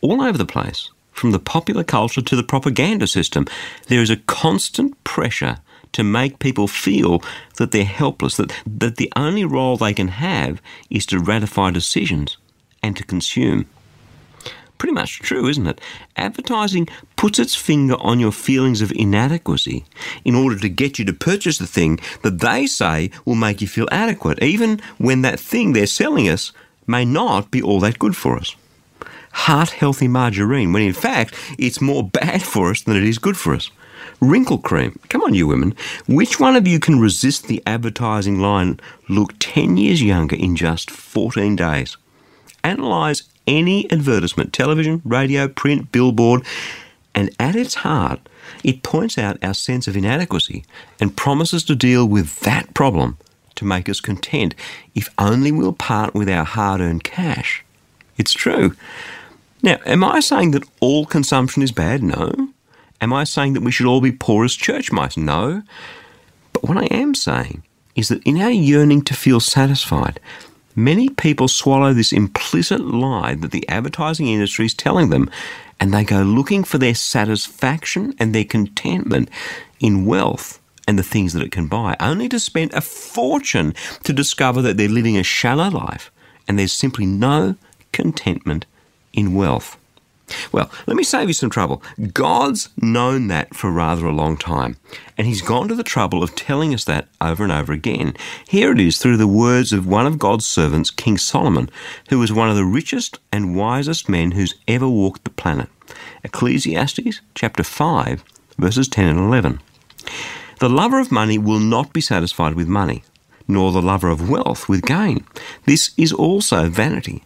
all 0.00 0.22
over 0.22 0.36
the 0.36 0.44
place, 0.44 0.90
from 1.12 1.30
the 1.30 1.38
popular 1.38 1.84
culture 1.84 2.20
to 2.20 2.36
the 2.36 2.42
propaganda 2.42 3.06
system, 3.06 3.46
there 3.86 4.02
is 4.02 4.10
a 4.10 4.16
constant 4.16 5.02
pressure 5.04 5.58
to 5.92 6.04
make 6.04 6.40
people 6.40 6.66
feel 6.66 7.22
that 7.56 7.70
they're 7.70 7.84
helpless, 7.84 8.36
that, 8.36 8.52
that 8.66 8.96
the 8.96 9.12
only 9.16 9.44
role 9.44 9.76
they 9.76 9.94
can 9.94 10.08
have 10.08 10.60
is 10.90 11.06
to 11.06 11.18
ratify 11.18 11.70
decisions 11.70 12.36
and 12.82 12.96
to 12.96 13.04
consume. 13.04 13.64
Pretty 14.76 14.92
much 14.92 15.20
true, 15.20 15.46
isn't 15.46 15.68
it? 15.68 15.80
Advertising 16.16 16.88
puts 17.16 17.38
its 17.38 17.54
finger 17.54 17.94
on 18.00 18.20
your 18.20 18.32
feelings 18.32 18.82
of 18.82 18.92
inadequacy 18.92 19.84
in 20.24 20.34
order 20.34 20.58
to 20.58 20.68
get 20.68 20.98
you 20.98 21.04
to 21.06 21.12
purchase 21.12 21.58
the 21.58 21.66
thing 21.66 22.00
that 22.22 22.40
they 22.40 22.66
say 22.66 23.10
will 23.24 23.36
make 23.36 23.62
you 23.62 23.68
feel 23.68 23.88
adequate, 23.90 24.42
even 24.42 24.80
when 24.98 25.22
that 25.22 25.40
thing 25.40 25.72
they're 25.72 25.86
selling 25.86 26.28
us 26.28 26.52
may 26.86 27.04
not 27.04 27.50
be 27.50 27.62
all 27.62 27.80
that 27.80 27.98
good 27.98 28.16
for 28.16 28.36
us. 28.36 28.54
Heart 29.32 29.70
healthy 29.70 30.08
margarine, 30.08 30.72
when 30.72 30.82
in 30.82 30.92
fact 30.92 31.34
it's 31.58 31.80
more 31.80 32.04
bad 32.20 32.42
for 32.42 32.70
us 32.70 32.82
than 32.82 32.96
it 32.96 33.04
is 33.04 33.18
good 33.18 33.36
for 33.36 33.54
us. 33.54 33.70
Wrinkle 34.20 34.58
cream. 34.58 34.98
Come 35.08 35.22
on, 35.22 35.34
you 35.34 35.46
women. 35.46 35.74
Which 36.06 36.38
one 36.38 36.56
of 36.56 36.68
you 36.68 36.78
can 36.78 37.00
resist 37.00 37.46
the 37.46 37.62
advertising 37.66 38.38
line, 38.38 38.80
look 39.08 39.34
10 39.38 39.76
years 39.76 40.02
younger 40.02 40.36
in 40.36 40.56
just 40.56 40.90
14 40.90 41.56
days? 41.56 41.96
Analyse 42.62 43.24
any 43.46 43.90
advertisement, 43.90 44.52
television, 44.52 45.02
radio, 45.04 45.48
print, 45.48 45.92
billboard, 45.92 46.44
and 47.14 47.30
at 47.38 47.54
its 47.54 47.76
heart, 47.76 48.20
it 48.62 48.82
points 48.82 49.18
out 49.18 49.42
our 49.42 49.54
sense 49.54 49.86
of 49.86 49.96
inadequacy 49.96 50.64
and 51.00 51.16
promises 51.16 51.64
to 51.64 51.74
deal 51.74 52.06
with 52.06 52.40
that 52.40 52.72
problem 52.74 53.18
to 53.56 53.64
make 53.64 53.88
us 53.88 54.00
content 54.00 54.54
if 54.94 55.08
only 55.18 55.52
we'll 55.52 55.72
part 55.72 56.14
with 56.14 56.28
our 56.28 56.44
hard 56.44 56.80
earned 56.80 57.04
cash. 57.04 57.64
It's 58.16 58.32
true. 58.32 58.76
Now, 59.62 59.78
am 59.86 60.04
I 60.04 60.20
saying 60.20 60.50
that 60.52 60.68
all 60.80 61.06
consumption 61.06 61.62
is 61.62 61.72
bad? 61.72 62.02
No. 62.02 62.32
Am 63.00 63.12
I 63.12 63.24
saying 63.24 63.54
that 63.54 63.62
we 63.62 63.72
should 63.72 63.86
all 63.86 64.00
be 64.00 64.12
poor 64.12 64.44
as 64.44 64.54
church 64.54 64.92
mice? 64.92 65.16
No. 65.16 65.62
But 66.52 66.64
what 66.64 66.76
I 66.76 66.86
am 66.86 67.14
saying 67.14 67.62
is 67.96 68.08
that 68.08 68.22
in 68.24 68.40
our 68.40 68.50
yearning 68.50 69.02
to 69.02 69.14
feel 69.14 69.40
satisfied, 69.40 70.20
many 70.76 71.08
people 71.08 71.48
swallow 71.48 71.92
this 71.92 72.12
implicit 72.12 72.80
lie 72.80 73.34
that 73.36 73.50
the 73.50 73.68
advertising 73.68 74.28
industry 74.28 74.66
is 74.66 74.74
telling 74.74 75.10
them, 75.10 75.30
and 75.80 75.92
they 75.92 76.04
go 76.04 76.22
looking 76.22 76.64
for 76.64 76.78
their 76.78 76.94
satisfaction 76.94 78.14
and 78.18 78.34
their 78.34 78.44
contentment 78.44 79.28
in 79.80 80.06
wealth 80.06 80.60
and 80.86 80.98
the 80.98 81.02
things 81.02 81.32
that 81.32 81.42
it 81.42 81.52
can 81.52 81.66
buy, 81.66 81.96
only 82.00 82.28
to 82.28 82.38
spend 82.38 82.72
a 82.74 82.80
fortune 82.80 83.74
to 84.02 84.12
discover 84.12 84.62
that 84.62 84.76
they're 84.76 84.88
living 84.88 85.16
a 85.16 85.22
shallow 85.22 85.68
life 85.68 86.10
and 86.46 86.58
there's 86.58 86.72
simply 86.72 87.06
no 87.06 87.56
contentment 87.92 88.66
in 89.12 89.34
wealth. 89.34 89.78
Well, 90.52 90.70
let 90.86 90.96
me 90.96 91.04
save 91.04 91.28
you 91.28 91.34
some 91.34 91.50
trouble. 91.50 91.82
God's 92.14 92.70
known 92.80 93.28
that 93.28 93.54
for 93.54 93.70
rather 93.70 94.06
a 94.06 94.12
long 94.12 94.38
time, 94.38 94.76
and 95.18 95.26
He's 95.26 95.42
gone 95.42 95.68
to 95.68 95.74
the 95.74 95.82
trouble 95.82 96.22
of 96.22 96.34
telling 96.34 96.72
us 96.72 96.84
that 96.84 97.08
over 97.20 97.44
and 97.44 97.52
over 97.52 97.74
again. 97.74 98.16
Here 98.48 98.72
it 98.72 98.80
is 98.80 98.98
through 98.98 99.18
the 99.18 99.28
words 99.28 99.72
of 99.72 99.86
one 99.86 100.06
of 100.06 100.18
God's 100.18 100.46
servants, 100.46 100.90
King 100.90 101.18
Solomon, 101.18 101.68
who 102.08 102.18
was 102.18 102.32
one 102.32 102.48
of 102.48 102.56
the 102.56 102.64
richest 102.64 103.18
and 103.30 103.54
wisest 103.54 104.08
men 104.08 104.30
who's 104.30 104.54
ever 104.66 104.88
walked 104.88 105.24
the 105.24 105.30
planet. 105.30 105.68
Ecclesiastes 106.24 107.20
chapter 107.34 107.62
5, 107.62 108.24
verses 108.58 108.88
10 108.88 109.06
and 109.06 109.18
11. 109.18 109.60
The 110.60 110.68
lover 110.68 111.00
of 111.00 111.12
money 111.12 111.38
will 111.38 111.58
not 111.58 111.92
be 111.92 112.00
satisfied 112.00 112.54
with 112.54 112.68
money, 112.68 113.02
nor 113.48 113.72
the 113.72 113.82
lover 113.82 114.08
of 114.08 114.28
wealth 114.28 114.68
with 114.68 114.82
gain. 114.82 115.24
This 115.66 115.90
is 115.96 116.12
also 116.12 116.68
vanity. 116.68 117.24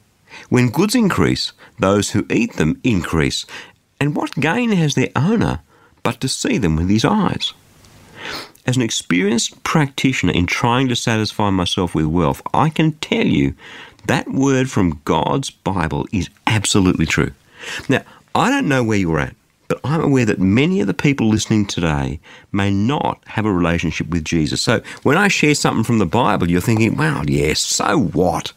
When 0.49 0.70
goods 0.70 0.94
increase, 0.94 1.52
those 1.78 2.11
who 2.11 2.26
eat 2.30 2.54
them 2.54 2.80
increase. 2.85 3.47
And 4.00 4.14
what 4.14 4.35
gain 4.35 4.73
has 4.73 4.94
their 4.94 5.11
owner 5.16 5.61
but 6.02 6.20
to 6.20 6.28
see 6.28 6.58
them 6.58 6.76
with 6.76 6.88
his 6.88 7.04
eyes? 7.04 7.52
As 8.66 8.76
an 8.76 8.82
experienced 8.82 9.62
practitioner 9.64 10.32
in 10.32 10.47
trying 10.47 10.88
to 10.88 10.97
satisfy 10.97 11.50
myself 11.50 11.94
with 11.94 12.06
wealth, 12.06 12.42
I 12.52 12.68
can 12.68 12.92
tell 12.92 13.26
you 13.26 13.54
that 14.06 14.28
word 14.28 14.70
from 14.70 15.00
God's 15.04 15.50
Bible 15.50 16.06
is 16.12 16.30
absolutely 16.47 17.06
true. 17.06 17.32
Now, 17.88 18.02
I 18.35 18.50
don't 18.50 18.68
know 18.68 18.85
where 18.85 18.99
you're 18.99 19.18
at, 19.18 19.35
but 19.69 19.81
I'm 19.85 20.01
aware 20.01 20.25
that 20.25 20.41
many 20.41 20.81
of 20.81 20.87
the 20.87 20.95
people 20.95 21.29
listening 21.29 21.67
today 21.67 22.21
may 22.51 22.71
not 22.71 23.23
have 23.27 23.45
a 23.45 23.53
relationship 23.53 24.09
with 24.09 24.25
Jesus. 24.25 24.63
So 24.63 24.81
when 25.03 25.19
I 25.19 25.29
share 25.29 25.55
something 25.55 25.85
from 25.85 25.99
the 25.99 26.07
Bible, 26.07 26.51
you're 26.51 26.61
thinking, 26.63 26.97
well, 26.97 27.29
yes, 27.29 27.61
so 27.61 27.99
what? 27.99 28.53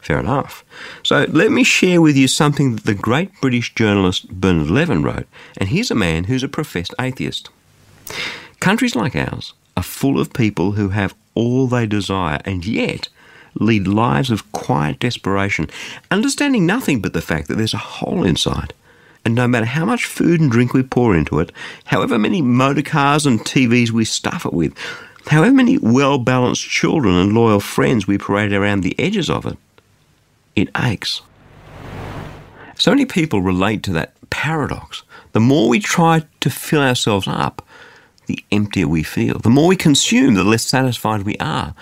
Fair 0.00 0.18
enough. 0.18 0.64
So 1.02 1.26
let 1.28 1.52
me 1.52 1.64
share 1.64 2.00
with 2.00 2.16
you 2.16 2.28
something 2.28 2.76
that 2.76 2.84
the 2.84 2.94
great 2.94 3.38
British 3.42 3.74
journalist 3.74 4.30
Bernard 4.30 4.70
Levin 4.70 5.02
wrote, 5.02 5.26
and 5.58 5.68
he's 5.68 5.90
a 5.90 5.94
man 5.94 6.24
who's 6.24 6.42
a 6.42 6.48
professed 6.48 6.94
atheist. 6.98 7.50
Countries 8.58 8.96
like 8.96 9.14
ours 9.14 9.52
are 9.76 9.82
full 9.82 10.18
of 10.18 10.32
people 10.32 10.72
who 10.72 10.88
have 10.88 11.14
all 11.34 11.66
they 11.66 11.86
desire 11.86 12.40
and 12.44 12.64
yet 12.64 13.08
lead 13.54 13.86
lives 13.86 14.30
of 14.30 14.50
quiet 14.52 14.98
desperation, 14.98 15.68
understanding 16.10 16.64
nothing 16.64 17.00
but 17.00 17.12
the 17.12 17.22
fact 17.22 17.48
that 17.48 17.56
there's 17.56 17.74
a 17.74 17.78
hole 17.78 18.24
inside. 18.24 18.72
And 19.24 19.34
no 19.34 19.46
matter 19.46 19.66
how 19.66 19.84
much 19.84 20.06
food 20.06 20.40
and 20.40 20.50
drink 20.50 20.72
we 20.72 20.82
pour 20.82 21.14
into 21.14 21.38
it, 21.40 21.52
however 21.84 22.18
many 22.18 22.40
motor 22.40 22.82
cars 22.82 23.26
and 23.26 23.40
TVs 23.40 23.90
we 23.90 24.04
stuff 24.04 24.46
it 24.46 24.54
with, 24.54 24.76
however 25.26 25.54
many 25.54 25.78
well 25.78 26.18
balanced 26.18 26.62
children 26.62 27.14
and 27.14 27.34
loyal 27.34 27.60
friends 27.60 28.06
we 28.06 28.18
parade 28.18 28.52
around 28.52 28.82
the 28.82 28.98
edges 28.98 29.28
of 29.28 29.46
it, 29.46 29.58
it 30.56 30.68
aches. 30.76 31.22
So 32.78 32.92
many 32.92 33.06
people 33.06 33.42
relate 33.42 33.82
to 33.84 33.92
that 33.94 34.14
paradox. 34.30 35.02
The 35.32 35.40
more 35.40 35.68
we 35.68 35.80
try 35.80 36.24
to 36.40 36.50
fill 36.50 36.80
ourselves 36.80 37.26
up, 37.26 37.66
the 38.26 38.42
emptier 38.52 38.86
we 38.86 39.02
feel. 39.02 39.38
The 39.38 39.50
more 39.50 39.66
we 39.66 39.76
consume, 39.76 40.34
the 40.34 40.44
less 40.44 40.64
satisfied 40.64 41.22
we 41.22 41.36
are. 41.38 41.74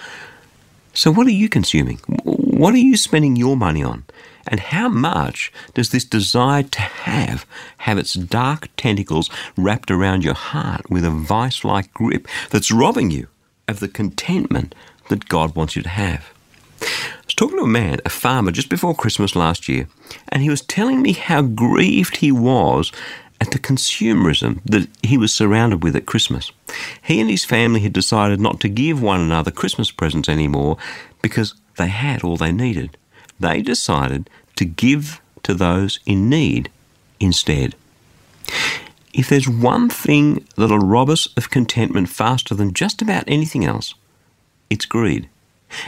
So, 0.94 1.12
what 1.12 1.26
are 1.26 1.30
you 1.30 1.50
consuming? 1.50 1.98
What 2.24 2.72
are 2.72 2.78
you 2.78 2.96
spending 2.96 3.36
your 3.36 3.56
money 3.56 3.82
on? 3.82 4.04
And 4.46 4.60
how 4.60 4.88
much 4.88 5.52
does 5.74 5.90
this 5.90 6.04
desire 6.04 6.62
to 6.62 6.80
have 6.80 7.46
have 7.78 7.98
its 7.98 8.14
dark 8.14 8.68
tentacles 8.76 9.30
wrapped 9.56 9.90
around 9.90 10.24
your 10.24 10.34
heart 10.34 10.88
with 10.90 11.04
a 11.04 11.10
vice 11.10 11.64
like 11.64 11.92
grip 11.92 12.28
that's 12.50 12.70
robbing 12.70 13.10
you 13.10 13.28
of 13.66 13.80
the 13.80 13.88
contentment 13.88 14.74
that 15.08 15.28
God 15.28 15.56
wants 15.56 15.76
you 15.76 15.82
to 15.82 15.88
have? 15.88 16.32
I 16.80 16.86
was 17.24 17.34
talking 17.34 17.58
to 17.58 17.64
a 17.64 17.68
man, 17.68 17.98
a 18.04 18.10
farmer, 18.10 18.52
just 18.52 18.68
before 18.68 18.94
Christmas 18.94 19.34
last 19.34 19.68
year, 19.68 19.88
and 20.28 20.42
he 20.42 20.50
was 20.50 20.60
telling 20.60 21.02
me 21.02 21.12
how 21.12 21.42
grieved 21.42 22.18
he 22.18 22.30
was 22.30 22.92
at 23.40 23.50
the 23.50 23.58
consumerism 23.58 24.60
that 24.64 24.88
he 25.02 25.18
was 25.18 25.32
surrounded 25.32 25.82
with 25.82 25.96
at 25.96 26.06
Christmas. 26.06 26.52
He 27.02 27.20
and 27.20 27.30
his 27.30 27.44
family 27.44 27.80
had 27.80 27.92
decided 27.92 28.40
not 28.40 28.60
to 28.60 28.68
give 28.68 29.02
one 29.02 29.20
another 29.20 29.50
Christmas 29.50 29.90
presents 29.90 30.28
anymore 30.28 30.76
because 31.22 31.54
they 31.76 31.88
had 31.88 32.22
all 32.22 32.36
they 32.36 32.52
needed. 32.52 32.96
They 33.38 33.62
decided 33.62 34.30
to 34.56 34.64
give 34.64 35.20
to 35.42 35.54
those 35.54 36.00
in 36.06 36.28
need 36.28 36.70
instead. 37.20 37.74
If 39.12 39.28
there's 39.28 39.48
one 39.48 39.88
thing 39.88 40.46
that'll 40.56 40.78
rob 40.78 41.08
us 41.08 41.26
of 41.36 41.50
contentment 41.50 42.08
faster 42.08 42.54
than 42.54 42.74
just 42.74 43.00
about 43.00 43.24
anything 43.26 43.64
else, 43.64 43.94
it's 44.68 44.84
greed. 44.84 45.28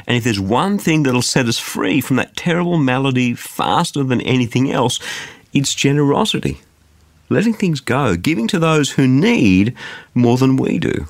And 0.07 0.17
if 0.17 0.25
there's 0.25 0.41
one 0.41 0.79
thing 0.79 1.03
that'll 1.03 1.23
set 1.23 1.47
us 1.47 1.59
free 1.59 2.01
from 2.01 2.17
that 2.17 2.37
terrible 2.37 2.79
malady 2.79 3.35
faster 3.35 4.03
than 4.03 4.21
anything 4.23 4.71
else, 4.71 4.99
it's 5.53 5.75
generosity. 5.75 6.61
Letting 7.29 7.55
things 7.55 7.81
go, 7.81 8.17
giving 8.17 8.49
to 8.49 8.59
those 8.59 8.93
who 8.93 9.07
need 9.07 9.75
more 10.15 10.37
than 10.37 10.57
we 10.57 10.79
do. 10.79 11.07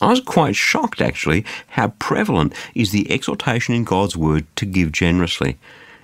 I 0.00 0.08
was 0.08 0.20
quite 0.20 0.56
shocked, 0.56 1.00
actually, 1.00 1.44
how 1.68 1.88
prevalent 1.98 2.54
is 2.74 2.90
the 2.90 3.10
exhortation 3.10 3.74
in 3.74 3.84
God's 3.84 4.16
Word 4.16 4.46
to 4.56 4.66
give 4.66 4.92
generously. 4.92 5.58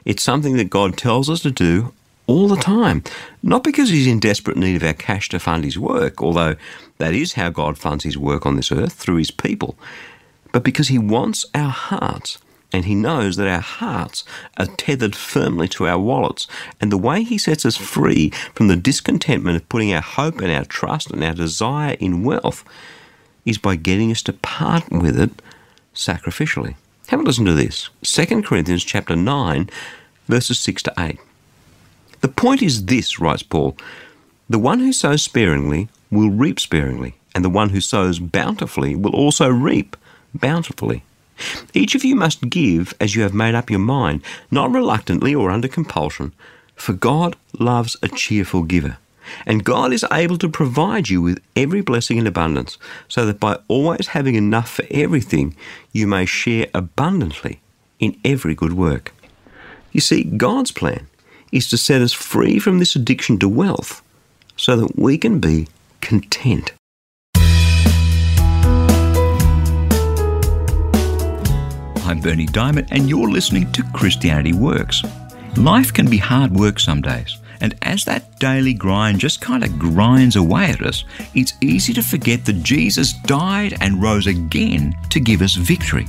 It's 0.04 0.22
something 0.22 0.56
that 0.56 0.70
God 0.70 0.96
tells 0.96 1.30
us 1.30 1.40
to 1.40 1.50
do 1.50 1.92
all 2.26 2.48
the 2.48 2.56
time, 2.56 3.02
not 3.42 3.64
because 3.64 3.90
He's 3.90 4.06
in 4.06 4.20
desperate 4.20 4.56
need 4.56 4.76
of 4.76 4.82
our 4.82 4.94
cash 4.94 5.28
to 5.30 5.38
fund 5.38 5.64
His 5.64 5.78
work, 5.78 6.22
although 6.22 6.56
that 6.98 7.14
is 7.14 7.34
how 7.34 7.50
God 7.50 7.78
funds 7.78 8.04
His 8.04 8.18
work 8.18 8.44
on 8.44 8.56
this 8.56 8.72
earth 8.72 8.92
through 8.92 9.16
His 9.16 9.30
people 9.30 9.76
but 10.56 10.64
because 10.64 10.88
He 10.88 10.98
wants 10.98 11.44
our 11.54 11.68
hearts 11.70 12.38
And 12.72 12.86
He 12.86 12.94
knows 12.94 13.36
that 13.36 13.46
our 13.46 13.60
hearts 13.60 14.24
are 14.56 14.64
tethered 14.64 15.14
firmly 15.14 15.68
to 15.68 15.86
our 15.86 15.98
wallets. 15.98 16.46
And 16.80 16.90
the 16.90 16.96
way 16.96 17.24
He 17.24 17.36
sets 17.36 17.66
us 17.66 17.76
free 17.76 18.30
from 18.54 18.68
the 18.68 18.76
discontentment 18.76 19.56
of 19.56 19.68
putting 19.68 19.92
our 19.92 20.00
hope 20.00 20.40
and 20.40 20.50
our 20.50 20.64
trust 20.64 21.10
and 21.10 21.22
our 21.22 21.34
desire 21.34 21.96
in 22.00 22.24
wealth 22.24 22.64
is 23.46 23.56
by 23.56 23.76
getting 23.76 24.10
us 24.10 24.22
to 24.22 24.34
part 24.34 24.90
with 24.90 25.18
it 25.18 25.30
sacrificially. 25.94 26.74
Have 27.08 27.20
a 27.20 27.22
listen 27.22 27.46
to 27.46 27.54
this. 27.54 27.88
2 28.02 28.42
Corinthians 28.42 28.84
chapter 28.84 29.16
9, 29.16 29.70
verses 30.26 30.58
6 30.58 30.82
to 30.82 30.92
8. 30.98 31.18
The 32.20 32.28
point 32.28 32.62
is 32.62 32.86
this, 32.86 33.20
writes 33.20 33.42
Paul 33.42 33.76
the 34.48 34.58
one 34.58 34.78
who 34.78 34.92
sows 34.92 35.22
sparingly 35.22 35.88
will 36.10 36.30
reap 36.30 36.60
sparingly, 36.60 37.16
and 37.34 37.44
the 37.44 37.50
one 37.50 37.70
who 37.70 37.80
sows 37.80 38.20
bountifully 38.20 38.94
will 38.94 39.14
also 39.14 39.48
reap 39.48 39.96
bountifully. 40.34 41.02
Each 41.74 41.94
of 41.94 42.04
you 42.04 42.14
must 42.14 42.48
give 42.48 42.94
as 43.00 43.16
you 43.16 43.22
have 43.22 43.34
made 43.34 43.54
up 43.54 43.70
your 43.70 43.80
mind, 43.80 44.22
not 44.50 44.70
reluctantly 44.70 45.34
or 45.34 45.50
under 45.50 45.68
compulsion, 45.68 46.32
for 46.76 46.92
God 46.92 47.36
loves 47.58 47.96
a 48.02 48.08
cheerful 48.08 48.62
giver. 48.62 48.98
And 49.46 49.64
God 49.64 49.92
is 49.92 50.04
able 50.12 50.38
to 50.38 50.48
provide 50.48 51.08
you 51.08 51.22
with 51.22 51.42
every 51.54 51.80
blessing 51.80 52.18
in 52.18 52.26
abundance, 52.26 52.78
so 53.08 53.26
that 53.26 53.40
by 53.40 53.58
always 53.68 54.08
having 54.08 54.34
enough 54.34 54.70
for 54.70 54.84
everything, 54.90 55.56
you 55.92 56.06
may 56.06 56.26
share 56.26 56.66
abundantly 56.74 57.60
in 57.98 58.18
every 58.24 58.54
good 58.54 58.72
work. 58.72 59.12
You 59.92 60.00
see, 60.00 60.24
God's 60.24 60.70
plan 60.70 61.06
is 61.52 61.68
to 61.70 61.78
set 61.78 62.02
us 62.02 62.12
free 62.12 62.58
from 62.58 62.78
this 62.78 62.96
addiction 62.96 63.38
to 63.38 63.48
wealth 63.48 64.02
so 64.56 64.76
that 64.76 64.98
we 64.98 65.16
can 65.16 65.38
be 65.38 65.68
content. 66.00 66.72
I'm 72.04 72.20
Bernie 72.20 72.46
Dymet, 72.46 72.88
and 72.92 73.08
you're 73.08 73.28
listening 73.28 73.72
to 73.72 73.82
Christianity 73.92 74.52
Works. 74.52 75.02
Life 75.56 75.92
can 75.92 76.08
be 76.08 76.18
hard 76.18 76.52
work 76.52 76.78
some 76.78 77.00
days, 77.00 77.36
and 77.60 77.74
as 77.82 78.04
that 78.04 78.38
daily 78.38 78.74
grind 78.74 79.20
just 79.20 79.40
kind 79.40 79.64
of 79.64 79.78
grinds 79.78 80.36
away 80.36 80.66
at 80.66 80.82
us, 80.82 81.04
it's 81.34 81.54
easy 81.60 81.92
to 81.94 82.02
forget 82.02 82.44
that 82.44 82.62
Jesus 82.62 83.12
died 83.24 83.76
and 83.80 84.02
rose 84.02 84.26
again 84.26 84.94
to 85.10 85.20
give 85.20 85.42
us 85.42 85.54
victory. 85.54 86.06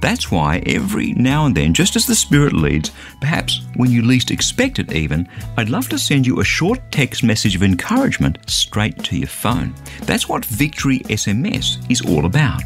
That's 0.00 0.30
why 0.30 0.62
every 0.66 1.12
now 1.12 1.44
and 1.44 1.54
then, 1.54 1.74
just 1.74 1.94
as 1.94 2.06
the 2.06 2.14
Spirit 2.14 2.54
leads, 2.54 2.90
perhaps 3.20 3.60
when 3.76 3.90
you 3.90 4.02
least 4.02 4.30
expect 4.30 4.78
it 4.78 4.92
even, 4.92 5.28
I'd 5.56 5.68
love 5.68 5.88
to 5.90 5.98
send 5.98 6.26
you 6.26 6.40
a 6.40 6.44
short 6.44 6.80
text 6.90 7.22
message 7.22 7.54
of 7.54 7.62
encouragement 7.62 8.38
straight 8.48 9.02
to 9.04 9.16
your 9.16 9.28
phone. 9.28 9.74
That's 10.02 10.28
what 10.28 10.44
Victory 10.44 11.00
SMS 11.00 11.78
is 11.90 12.00
all 12.00 12.24
about. 12.24 12.62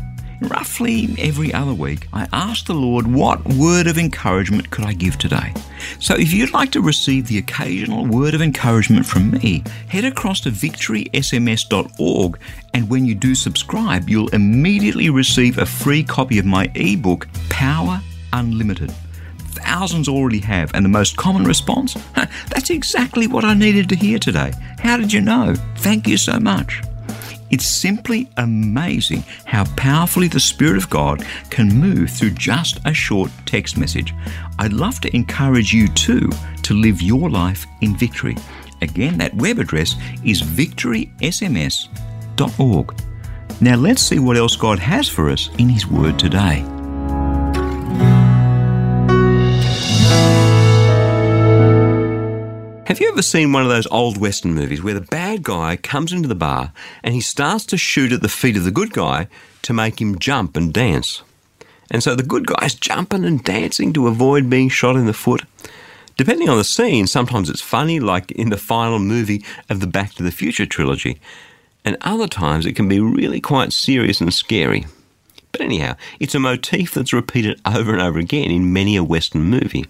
Roughly 0.48 1.08
every 1.18 1.54
other 1.54 1.72
week, 1.72 2.06
I 2.12 2.28
ask 2.32 2.66
the 2.66 2.74
Lord, 2.74 3.06
what 3.06 3.42
word 3.54 3.86
of 3.86 3.96
encouragement 3.96 4.70
could 4.70 4.84
I 4.84 4.92
give 4.92 5.16
today? 5.16 5.54
So 6.00 6.14
if 6.14 6.32
you'd 6.34 6.52
like 6.52 6.70
to 6.72 6.82
receive 6.82 7.26
the 7.26 7.38
occasional 7.38 8.04
word 8.04 8.34
of 8.34 8.42
encouragement 8.42 9.06
from 9.06 9.30
me, 9.30 9.64
head 9.88 10.04
across 10.04 10.40
to 10.42 10.50
victorysms.org 10.50 12.38
and 12.74 12.90
when 12.90 13.06
you 13.06 13.14
do 13.14 13.34
subscribe, 13.34 14.10
you'll 14.10 14.28
immediately 14.28 15.08
receive 15.08 15.56
a 15.56 15.66
free 15.66 16.04
copy 16.04 16.38
of 16.38 16.44
my 16.44 16.70
ebook, 16.74 17.26
Power 17.48 18.02
Unlimited. 18.32 18.92
Thousands 19.52 20.08
already 20.08 20.40
have, 20.40 20.74
and 20.74 20.84
the 20.84 20.90
most 20.90 21.16
common 21.16 21.44
response? 21.44 21.96
That's 22.14 22.68
exactly 22.68 23.26
what 23.26 23.44
I 23.44 23.54
needed 23.54 23.88
to 23.88 23.96
hear 23.96 24.18
today. 24.18 24.52
How 24.78 24.98
did 24.98 25.12
you 25.12 25.22
know? 25.22 25.54
Thank 25.76 26.06
you 26.06 26.18
so 26.18 26.38
much. 26.38 26.82
It's 27.54 27.66
simply 27.66 28.28
amazing 28.36 29.22
how 29.44 29.64
powerfully 29.76 30.26
the 30.26 30.40
Spirit 30.40 30.76
of 30.76 30.90
God 30.90 31.24
can 31.50 31.68
move 31.68 32.10
through 32.10 32.32
just 32.32 32.80
a 32.84 32.92
short 32.92 33.30
text 33.46 33.78
message. 33.78 34.12
I'd 34.58 34.72
love 34.72 35.00
to 35.02 35.14
encourage 35.14 35.72
you 35.72 35.86
too 35.86 36.28
to 36.64 36.74
live 36.74 37.00
your 37.00 37.30
life 37.30 37.64
in 37.80 37.96
victory. 37.96 38.36
Again, 38.82 39.18
that 39.18 39.36
web 39.36 39.60
address 39.60 39.94
is 40.24 40.42
victorysms.org. 40.42 43.00
Now 43.60 43.76
let's 43.76 44.02
see 44.02 44.18
what 44.18 44.36
else 44.36 44.56
God 44.56 44.80
has 44.80 45.08
for 45.08 45.30
us 45.30 45.48
in 45.58 45.68
His 45.68 45.86
Word 45.86 46.18
today. 46.18 46.64
Have 52.86 53.00
you 53.00 53.08
ever 53.08 53.22
seen 53.22 53.50
one 53.50 53.62
of 53.62 53.70
those 53.70 53.86
old 53.86 54.18
Western 54.18 54.52
movies 54.52 54.82
where 54.82 54.92
the 54.92 55.00
bad 55.00 55.42
guy 55.42 55.76
comes 55.76 56.12
into 56.12 56.28
the 56.28 56.34
bar 56.34 56.70
and 57.02 57.14
he 57.14 57.20
starts 57.22 57.64
to 57.66 57.78
shoot 57.78 58.12
at 58.12 58.20
the 58.20 58.28
feet 58.28 58.58
of 58.58 58.64
the 58.64 58.70
good 58.70 58.92
guy 58.92 59.26
to 59.62 59.72
make 59.72 60.02
him 60.02 60.18
jump 60.18 60.54
and 60.54 60.70
dance? 60.70 61.22
And 61.90 62.02
so 62.02 62.14
the 62.14 62.22
good 62.22 62.46
guy's 62.46 62.74
jumping 62.74 63.24
and 63.24 63.42
dancing 63.42 63.94
to 63.94 64.06
avoid 64.06 64.50
being 64.50 64.68
shot 64.68 64.96
in 64.96 65.06
the 65.06 65.14
foot. 65.14 65.44
Depending 66.18 66.50
on 66.50 66.58
the 66.58 66.64
scene, 66.64 67.06
sometimes 67.06 67.48
it's 67.48 67.62
funny, 67.62 68.00
like 68.00 68.30
in 68.32 68.50
the 68.50 68.58
final 68.58 68.98
movie 68.98 69.42
of 69.70 69.80
the 69.80 69.86
Back 69.86 70.12
to 70.14 70.22
the 70.22 70.30
Future 70.30 70.66
trilogy, 70.66 71.18
and 71.86 71.96
other 72.02 72.28
times 72.28 72.66
it 72.66 72.76
can 72.76 72.86
be 72.86 73.00
really 73.00 73.40
quite 73.40 73.72
serious 73.72 74.20
and 74.20 74.32
scary. 74.32 74.84
But 75.52 75.62
anyhow, 75.62 75.96
it's 76.20 76.34
a 76.34 76.40
motif 76.40 76.92
that's 76.92 77.14
repeated 77.14 77.58
over 77.64 77.94
and 77.94 78.02
over 78.02 78.18
again 78.18 78.50
in 78.50 78.74
many 78.74 78.94
a 78.94 79.02
Western 79.02 79.44
movie. 79.44 79.86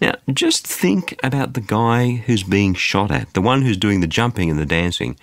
Now, 0.00 0.14
just 0.32 0.66
think 0.66 1.18
about 1.22 1.54
the 1.54 1.60
guy 1.60 2.22
who's 2.26 2.42
being 2.42 2.74
shot 2.74 3.10
at, 3.10 3.32
the 3.34 3.40
one 3.40 3.62
who's 3.62 3.76
doing 3.76 4.00
the 4.00 4.06
jumping 4.06 4.50
and 4.50 4.58
the 4.58 4.66
dancing. 4.66 5.16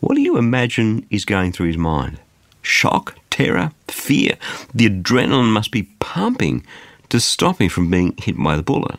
What 0.00 0.14
do 0.14 0.20
you 0.20 0.36
imagine 0.36 1.06
is 1.10 1.24
going 1.24 1.52
through 1.52 1.68
his 1.68 1.76
mind? 1.76 2.18
Shock, 2.62 3.16
terror, 3.30 3.72
fear. 3.88 4.36
The 4.74 4.88
adrenaline 4.88 5.52
must 5.52 5.70
be 5.70 5.84
pumping 6.00 6.64
to 7.10 7.20
stop 7.20 7.60
him 7.60 7.68
from 7.68 7.90
being 7.90 8.14
hit 8.18 8.36
by 8.36 8.56
the 8.56 8.62
bullet. 8.62 8.98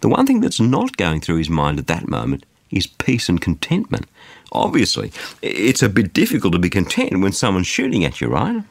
The 0.00 0.08
one 0.08 0.26
thing 0.26 0.40
that's 0.40 0.60
not 0.60 0.96
going 0.96 1.20
through 1.20 1.36
his 1.36 1.50
mind 1.50 1.78
at 1.78 1.86
that 1.86 2.08
moment 2.08 2.46
is 2.70 2.86
peace 2.86 3.28
and 3.28 3.40
contentment. 3.40 4.06
Obviously, 4.52 5.12
it's 5.42 5.82
a 5.82 5.88
bit 5.88 6.12
difficult 6.12 6.52
to 6.52 6.58
be 6.58 6.70
content 6.70 7.20
when 7.20 7.32
someone's 7.32 7.66
shooting 7.66 8.04
at 8.04 8.20
you, 8.20 8.28
right? 8.28 8.62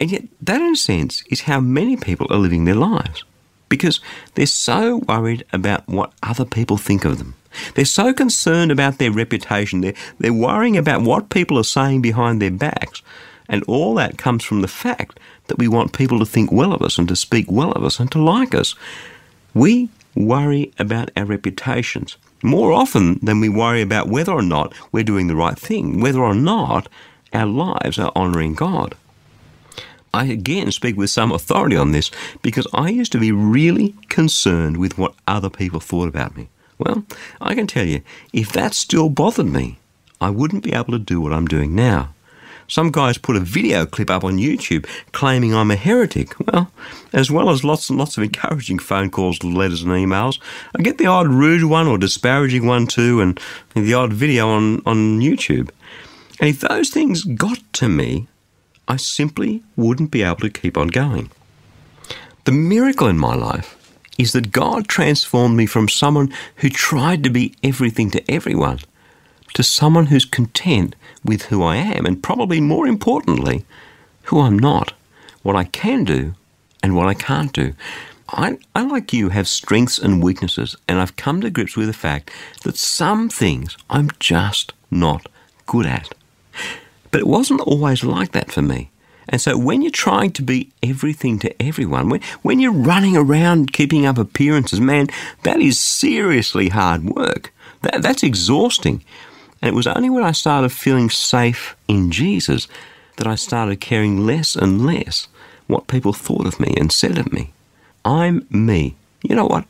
And 0.00 0.10
yet, 0.10 0.24
that 0.40 0.60
in 0.60 0.72
a 0.72 0.76
sense 0.76 1.22
is 1.30 1.42
how 1.42 1.60
many 1.60 1.96
people 1.96 2.26
are 2.30 2.36
living 2.38 2.64
their 2.64 2.74
lives 2.74 3.24
because 3.68 4.00
they're 4.34 4.46
so 4.46 4.98
worried 5.08 5.44
about 5.52 5.88
what 5.88 6.12
other 6.22 6.44
people 6.44 6.76
think 6.76 7.04
of 7.04 7.18
them. 7.18 7.34
They're 7.74 7.84
so 7.84 8.12
concerned 8.12 8.70
about 8.70 8.98
their 8.98 9.10
reputation. 9.10 9.80
They're, 9.80 9.94
they're 10.18 10.32
worrying 10.32 10.76
about 10.76 11.02
what 11.02 11.30
people 11.30 11.58
are 11.58 11.64
saying 11.64 12.02
behind 12.02 12.40
their 12.40 12.50
backs. 12.50 13.02
And 13.48 13.62
all 13.64 13.94
that 13.94 14.18
comes 14.18 14.44
from 14.44 14.60
the 14.60 14.68
fact 14.68 15.18
that 15.46 15.58
we 15.58 15.68
want 15.68 15.92
people 15.96 16.18
to 16.18 16.26
think 16.26 16.52
well 16.52 16.74
of 16.74 16.82
us 16.82 16.98
and 16.98 17.08
to 17.08 17.16
speak 17.16 17.46
well 17.50 17.72
of 17.72 17.84
us 17.84 17.98
and 17.98 18.12
to 18.12 18.22
like 18.22 18.54
us. 18.54 18.74
We 19.54 19.88
worry 20.14 20.72
about 20.78 21.10
our 21.16 21.24
reputations 21.24 22.16
more 22.42 22.72
often 22.72 23.18
than 23.22 23.40
we 23.40 23.48
worry 23.48 23.82
about 23.82 24.08
whether 24.08 24.32
or 24.32 24.42
not 24.42 24.74
we're 24.92 25.04
doing 25.04 25.26
the 25.26 25.36
right 25.36 25.58
thing, 25.58 26.00
whether 26.00 26.20
or 26.20 26.34
not 26.34 26.88
our 27.32 27.46
lives 27.46 27.98
are 27.98 28.12
honouring 28.14 28.54
God. 28.54 28.94
I 30.12 30.26
again 30.26 30.72
speak 30.72 30.96
with 30.96 31.10
some 31.10 31.32
authority 31.32 31.76
on 31.76 31.92
this 31.92 32.10
because 32.42 32.66
I 32.72 32.88
used 32.88 33.12
to 33.12 33.18
be 33.18 33.32
really 33.32 33.94
concerned 34.08 34.76
with 34.76 34.98
what 34.98 35.14
other 35.26 35.50
people 35.50 35.80
thought 35.80 36.08
about 36.08 36.36
me. 36.36 36.48
Well, 36.78 37.04
I 37.40 37.54
can 37.54 37.66
tell 37.66 37.84
you, 37.84 38.02
if 38.32 38.52
that 38.52 38.74
still 38.74 39.08
bothered 39.08 39.46
me, 39.46 39.78
I 40.20 40.30
wouldn't 40.30 40.64
be 40.64 40.72
able 40.72 40.92
to 40.92 40.98
do 40.98 41.20
what 41.20 41.32
I'm 41.32 41.46
doing 41.46 41.74
now. 41.74 42.14
Some 42.70 42.90
guys 42.90 43.16
put 43.16 43.36
a 43.36 43.40
video 43.40 43.86
clip 43.86 44.10
up 44.10 44.24
on 44.24 44.36
YouTube 44.36 44.86
claiming 45.12 45.54
I'm 45.54 45.70
a 45.70 45.76
heretic. 45.76 46.34
Well, 46.46 46.70
as 47.12 47.30
well 47.30 47.48
as 47.48 47.64
lots 47.64 47.88
and 47.88 47.98
lots 47.98 48.18
of 48.18 48.22
encouraging 48.22 48.78
phone 48.78 49.10
calls, 49.10 49.42
letters, 49.42 49.82
and 49.82 49.92
emails, 49.92 50.38
I 50.76 50.82
get 50.82 50.98
the 50.98 51.06
odd 51.06 51.28
rude 51.28 51.64
one 51.64 51.86
or 51.86 51.96
disparaging 51.96 52.66
one 52.66 52.86
too, 52.86 53.20
and 53.20 53.40
the 53.74 53.94
odd 53.94 54.12
video 54.12 54.50
on, 54.50 54.82
on 54.84 55.20
YouTube. 55.20 55.70
And 56.40 56.50
if 56.50 56.60
those 56.60 56.90
things 56.90 57.24
got 57.24 57.60
to 57.74 57.88
me, 57.88 58.28
I 58.88 58.96
simply 58.96 59.62
wouldn't 59.76 60.10
be 60.10 60.22
able 60.22 60.40
to 60.40 60.50
keep 60.50 60.76
on 60.76 60.88
going. 60.88 61.30
The 62.44 62.52
miracle 62.52 63.06
in 63.06 63.18
my 63.18 63.34
life 63.34 63.76
is 64.18 64.32
that 64.32 64.50
God 64.50 64.88
transformed 64.88 65.56
me 65.56 65.66
from 65.66 65.88
someone 65.88 66.34
who 66.56 66.68
tried 66.68 67.22
to 67.22 67.30
be 67.30 67.54
everything 67.62 68.10
to 68.10 68.30
everyone 68.30 68.80
to 69.54 69.62
someone 69.62 70.06
who's 70.06 70.24
content 70.24 70.94
with 71.24 71.46
who 71.46 71.62
I 71.62 71.76
am, 71.76 72.06
and 72.06 72.22
probably 72.22 72.60
more 72.60 72.86
importantly, 72.86 73.64
who 74.24 74.40
I'm 74.40 74.58
not, 74.58 74.92
what 75.42 75.56
I 75.56 75.64
can 75.64 76.04
do 76.04 76.34
and 76.82 76.94
what 76.94 77.08
I 77.08 77.14
can't 77.14 77.52
do. 77.52 77.74
I, 78.28 78.58
I, 78.74 78.82
like 78.82 79.12
you, 79.12 79.30
have 79.30 79.48
strengths 79.48 79.98
and 79.98 80.22
weaknesses, 80.22 80.76
and 80.86 81.00
I've 81.00 81.16
come 81.16 81.40
to 81.40 81.50
grips 81.50 81.76
with 81.76 81.86
the 81.86 81.92
fact 81.92 82.30
that 82.62 82.76
some 82.76 83.28
things 83.28 83.76
I'm 83.88 84.10
just 84.20 84.74
not 84.90 85.26
good 85.66 85.86
at. 85.86 86.14
But 87.10 87.20
it 87.20 87.26
wasn't 87.26 87.60
always 87.60 88.04
like 88.04 88.32
that 88.32 88.50
for 88.50 88.62
me. 88.62 88.90
And 89.28 89.40
so 89.40 89.58
when 89.58 89.82
you're 89.82 89.90
trying 89.90 90.32
to 90.32 90.42
be 90.42 90.70
everything 90.82 91.38
to 91.40 91.62
everyone, 91.62 92.08
when, 92.08 92.22
when 92.42 92.60
you're 92.60 92.72
running 92.72 93.16
around 93.16 93.72
keeping 93.72 94.06
up 94.06 94.16
appearances, 94.16 94.80
man, 94.80 95.08
that 95.42 95.60
is 95.60 95.78
seriously 95.78 96.70
hard 96.70 97.04
work. 97.04 97.52
That, 97.82 98.02
that's 98.02 98.22
exhausting. 98.22 99.04
And 99.60 99.68
it 99.68 99.74
was 99.74 99.86
only 99.86 100.08
when 100.08 100.24
I 100.24 100.32
started 100.32 100.70
feeling 100.70 101.10
safe 101.10 101.76
in 101.88 102.10
Jesus 102.10 102.68
that 103.16 103.26
I 103.26 103.34
started 103.34 103.80
caring 103.80 104.24
less 104.24 104.56
and 104.56 104.86
less 104.86 105.28
what 105.66 105.88
people 105.88 106.12
thought 106.12 106.46
of 106.46 106.58
me 106.58 106.74
and 106.78 106.90
said 106.90 107.18
of 107.18 107.32
me. 107.32 107.52
I'm 108.04 108.46
me. 108.50 108.96
You 109.22 109.34
know 109.34 109.46
what? 109.46 109.66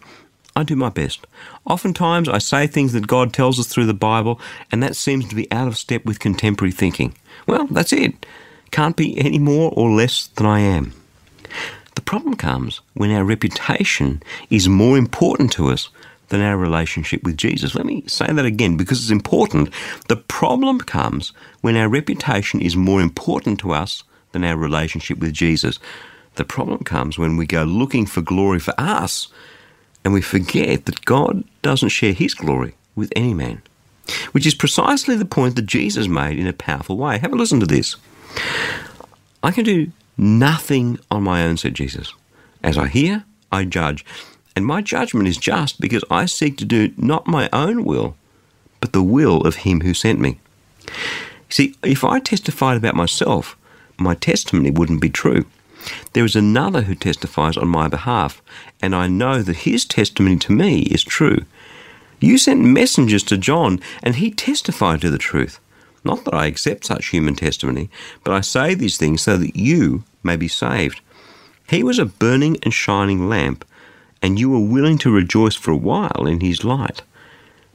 I 0.58 0.64
do 0.64 0.74
my 0.74 0.88
best. 0.88 1.24
Oftentimes 1.66 2.28
I 2.28 2.38
say 2.38 2.66
things 2.66 2.92
that 2.92 3.06
God 3.06 3.32
tells 3.32 3.60
us 3.60 3.68
through 3.68 3.86
the 3.86 3.94
Bible, 3.94 4.40
and 4.72 4.82
that 4.82 4.96
seems 4.96 5.28
to 5.28 5.36
be 5.36 5.50
out 5.52 5.68
of 5.68 5.78
step 5.78 6.04
with 6.04 6.18
contemporary 6.18 6.72
thinking. 6.72 7.14
Well, 7.46 7.68
that's 7.68 7.92
it. 7.92 8.26
Can't 8.72 8.96
be 8.96 9.16
any 9.20 9.38
more 9.38 9.72
or 9.76 9.88
less 9.88 10.26
than 10.26 10.46
I 10.46 10.58
am. 10.58 10.94
The 11.94 12.02
problem 12.02 12.34
comes 12.34 12.80
when 12.94 13.12
our 13.12 13.22
reputation 13.22 14.20
is 14.50 14.68
more 14.68 14.98
important 14.98 15.52
to 15.52 15.68
us 15.68 15.90
than 16.28 16.40
our 16.40 16.56
relationship 16.56 17.22
with 17.22 17.36
Jesus. 17.36 17.76
Let 17.76 17.86
me 17.86 18.02
say 18.08 18.26
that 18.26 18.44
again 18.44 18.76
because 18.76 19.00
it's 19.00 19.12
important. 19.12 19.70
The 20.08 20.16
problem 20.16 20.80
comes 20.80 21.32
when 21.60 21.76
our 21.76 21.88
reputation 21.88 22.60
is 22.60 22.74
more 22.74 23.00
important 23.00 23.60
to 23.60 23.70
us 23.70 24.02
than 24.32 24.42
our 24.42 24.56
relationship 24.56 25.18
with 25.18 25.34
Jesus. 25.34 25.78
The 26.34 26.44
problem 26.44 26.82
comes 26.82 27.16
when 27.16 27.36
we 27.36 27.46
go 27.46 27.62
looking 27.62 28.06
for 28.06 28.22
glory 28.22 28.58
for 28.58 28.74
us 28.76 29.28
and 30.04 30.12
we 30.14 30.22
forget 30.22 30.86
that 30.86 31.04
God 31.04 31.44
doesn't 31.62 31.90
share 31.90 32.12
his 32.12 32.34
glory 32.34 32.74
with 32.94 33.12
any 33.14 33.34
man, 33.34 33.62
which 34.32 34.46
is 34.46 34.54
precisely 34.54 35.16
the 35.16 35.24
point 35.24 35.56
that 35.56 35.66
Jesus 35.66 36.08
made 36.08 36.38
in 36.38 36.46
a 36.46 36.52
powerful 36.52 36.96
way. 36.96 37.18
Have 37.18 37.32
a 37.32 37.36
listen 37.36 37.60
to 37.60 37.66
this. 37.66 37.96
I 39.42 39.50
can 39.50 39.64
do 39.64 39.92
nothing 40.16 40.98
on 41.10 41.22
my 41.22 41.44
own, 41.44 41.56
said 41.56 41.74
Jesus. 41.74 42.12
As 42.62 42.76
I 42.76 42.88
hear, 42.88 43.24
I 43.52 43.64
judge. 43.64 44.04
And 44.56 44.66
my 44.66 44.82
judgment 44.82 45.28
is 45.28 45.36
just 45.36 45.80
because 45.80 46.04
I 46.10 46.26
seek 46.26 46.56
to 46.58 46.64
do 46.64 46.92
not 46.96 47.26
my 47.26 47.48
own 47.52 47.84
will, 47.84 48.16
but 48.80 48.92
the 48.92 49.02
will 49.02 49.42
of 49.42 49.56
him 49.56 49.82
who 49.82 49.94
sent 49.94 50.18
me. 50.18 50.40
See, 51.48 51.74
if 51.82 52.04
I 52.04 52.18
testified 52.18 52.76
about 52.76 52.96
myself, 52.96 53.56
my 53.96 54.14
testimony 54.14 54.70
wouldn't 54.70 55.00
be 55.00 55.10
true. 55.10 55.46
There 56.12 56.24
is 56.24 56.36
another 56.36 56.82
who 56.82 56.94
testifies 56.94 57.56
on 57.56 57.68
my 57.68 57.88
behalf, 57.88 58.42
and 58.80 58.94
I 58.94 59.06
know 59.06 59.42
that 59.42 59.58
his 59.58 59.84
testimony 59.84 60.36
to 60.38 60.52
me 60.52 60.82
is 60.82 61.02
true. 61.02 61.44
You 62.20 62.38
sent 62.38 62.60
messengers 62.60 63.22
to 63.24 63.38
John, 63.38 63.80
and 64.02 64.16
he 64.16 64.30
testified 64.30 65.00
to 65.02 65.10
the 65.10 65.18
truth. 65.18 65.60
Not 66.04 66.24
that 66.24 66.34
I 66.34 66.46
accept 66.46 66.84
such 66.84 67.08
human 67.08 67.34
testimony, 67.34 67.90
but 68.24 68.32
I 68.32 68.40
say 68.40 68.74
these 68.74 68.96
things 68.96 69.22
so 69.22 69.36
that 69.36 69.56
you 69.56 70.04
may 70.22 70.36
be 70.36 70.48
saved. 70.48 71.00
He 71.68 71.82
was 71.82 71.98
a 71.98 72.06
burning 72.06 72.56
and 72.62 72.72
shining 72.72 73.28
lamp 73.28 73.64
and 74.22 74.38
you 74.38 74.50
were 74.50 74.58
willing 74.58 74.98
to 74.98 75.10
rejoice 75.10 75.54
for 75.54 75.70
a 75.70 75.76
while 75.76 76.26
in 76.26 76.40
his 76.40 76.64
light. 76.64 77.02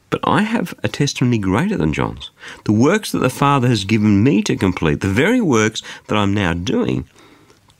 But 0.09 0.21
I 0.23 0.43
have 0.43 0.73
a 0.83 0.87
testimony 0.87 1.39
greater 1.39 1.77
than 1.77 1.93
John's. 1.93 2.29
The 2.65 2.73
works 2.73 3.11
that 3.11 3.19
the 3.19 3.29
Father 3.29 3.67
has 3.67 3.85
given 3.85 4.23
me 4.23 4.43
to 4.43 4.55
complete, 4.55 5.01
the 5.01 5.07
very 5.07 5.41
works 5.41 5.81
that 6.07 6.17
I'm 6.17 6.33
now 6.33 6.53
doing, 6.53 7.05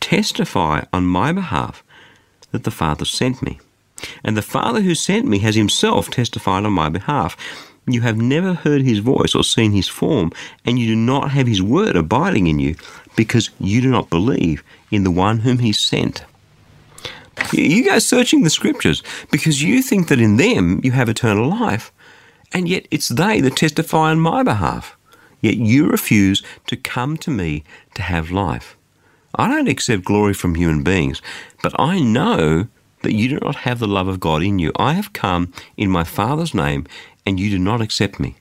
testify 0.03 0.83
on 0.91 1.05
my 1.05 1.31
behalf 1.31 1.81
that 2.51 2.65
the 2.65 2.71
Father 2.71 3.05
sent 3.05 3.41
me. 3.41 3.59
And 4.23 4.35
the 4.35 4.41
Father 4.41 4.81
who 4.81 4.95
sent 4.95 5.25
me 5.25 5.39
has 5.39 5.55
himself 5.55 6.09
testified 6.09 6.65
on 6.65 6.73
my 6.73 6.89
behalf. 6.89 7.37
You 7.87 8.01
have 8.01 8.17
never 8.17 8.53
heard 8.53 8.81
his 8.81 8.99
voice 8.99 9.33
or 9.33 9.45
seen 9.45 9.71
his 9.71 9.87
form, 9.87 10.31
and 10.65 10.77
you 10.77 10.87
do 10.87 10.95
not 10.95 11.31
have 11.31 11.47
his 11.47 11.61
word 11.61 11.95
abiding 11.95 12.47
in 12.47 12.59
you, 12.59 12.75
because 13.15 13.49
you 13.59 13.79
do 13.79 13.89
not 13.89 14.09
believe 14.09 14.61
in 14.91 15.05
the 15.05 15.11
one 15.11 15.39
whom 15.39 15.59
he 15.59 15.71
sent. 15.71 16.25
You 17.53 17.85
go 17.85 17.99
searching 17.99 18.43
the 18.43 18.49
scriptures 18.49 19.03
because 19.31 19.63
you 19.63 19.81
think 19.81 20.07
that 20.09 20.19
in 20.19 20.37
them 20.37 20.81
you 20.83 20.91
have 20.91 21.09
eternal 21.09 21.47
life, 21.49 21.91
and 22.51 22.67
yet 22.67 22.87
it's 22.91 23.07
they 23.07 23.39
that 23.41 23.55
testify 23.55 24.11
on 24.11 24.19
my 24.19 24.43
behalf. 24.43 24.97
Yet 25.41 25.57
you 25.57 25.87
refuse 25.87 26.43
to 26.67 26.75
come 26.75 27.17
to 27.17 27.31
me 27.31 27.63
to 27.95 28.01
have 28.01 28.31
life. 28.31 28.77
I 29.35 29.47
don't 29.47 29.67
accept 29.67 30.05
glory 30.05 30.33
from 30.33 30.55
human 30.55 30.83
beings, 30.83 31.21
but 31.61 31.77
I 31.79 31.99
know 31.99 32.67
that 33.01 33.13
you 33.13 33.29
do 33.29 33.39
not 33.41 33.57
have 33.57 33.79
the 33.79 33.87
love 33.87 34.07
of 34.07 34.19
God 34.19 34.43
in 34.43 34.59
you. 34.59 34.71
I 34.77 34.93
have 34.93 35.13
come 35.13 35.51
in 35.75 35.89
my 35.89 36.03
Father's 36.03 36.53
name, 36.53 36.85
and 37.25 37.39
you 37.39 37.49
do 37.49 37.59
not 37.59 37.81
accept 37.81 38.19
me. 38.19 38.35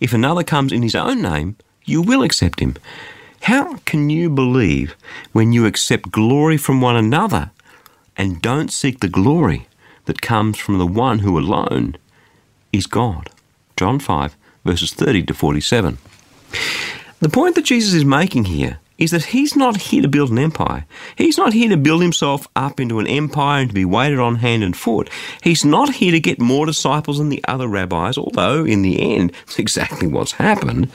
If 0.00 0.12
another 0.12 0.42
comes 0.42 0.72
in 0.72 0.82
his 0.82 0.94
own 0.94 1.22
name, 1.22 1.56
you 1.84 2.02
will 2.02 2.22
accept 2.22 2.60
him. 2.60 2.76
How 3.42 3.76
can 3.84 4.10
you 4.10 4.28
believe 4.30 4.96
when 5.32 5.52
you 5.52 5.66
accept 5.66 6.10
glory 6.10 6.56
from 6.56 6.80
one 6.80 6.96
another 6.96 7.50
and 8.16 8.42
don't 8.42 8.72
seek 8.72 9.00
the 9.00 9.08
glory 9.08 9.68
that 10.08 10.20
comes 10.20 10.58
from 10.58 10.78
the 10.78 10.86
one 10.86 11.20
who 11.20 11.38
alone 11.38 11.94
is 12.72 12.86
God. 12.86 13.30
John 13.76 14.00
5, 14.00 14.36
verses 14.64 14.92
30 14.92 15.24
to 15.24 15.34
47. 15.34 15.98
The 17.20 17.28
point 17.28 17.54
that 17.54 17.66
Jesus 17.66 17.94
is 17.94 18.04
making 18.04 18.46
here 18.46 18.78
is 18.98 19.12
that 19.12 19.26
he's 19.26 19.54
not 19.54 19.76
here 19.76 20.02
to 20.02 20.08
build 20.08 20.30
an 20.30 20.38
empire. 20.38 20.84
He's 21.16 21.38
not 21.38 21.52
here 21.52 21.68
to 21.68 21.76
build 21.76 22.02
himself 22.02 22.48
up 22.56 22.80
into 22.80 22.98
an 22.98 23.06
empire 23.06 23.60
and 23.60 23.70
to 23.70 23.74
be 23.74 23.84
waited 23.84 24.18
on 24.18 24.36
hand 24.36 24.64
and 24.64 24.76
foot. 24.76 25.08
He's 25.42 25.64
not 25.64 25.94
here 25.94 26.10
to 26.10 26.20
get 26.20 26.40
more 26.40 26.66
disciples 26.66 27.18
than 27.18 27.28
the 27.28 27.44
other 27.46 27.68
rabbis, 27.68 28.18
although 28.18 28.64
in 28.64 28.82
the 28.82 29.00
end, 29.14 29.32
it's 29.44 29.58
exactly 29.58 30.08
what's 30.08 30.32
happened. 30.32 30.90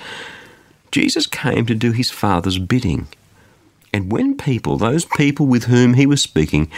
Jesus 0.91 1.25
came 1.25 1.65
to 1.65 1.75
do 1.75 1.91
his 1.91 2.11
Father's 2.11 2.59
bidding. 2.59 3.07
And 3.93 4.11
when 4.11 4.37
people, 4.37 4.77
those 4.77 5.05
people 5.05 5.45
with 5.45 5.65
whom 5.65 5.93
he 5.93 6.05
was 6.05 6.21
speaking, 6.21 6.69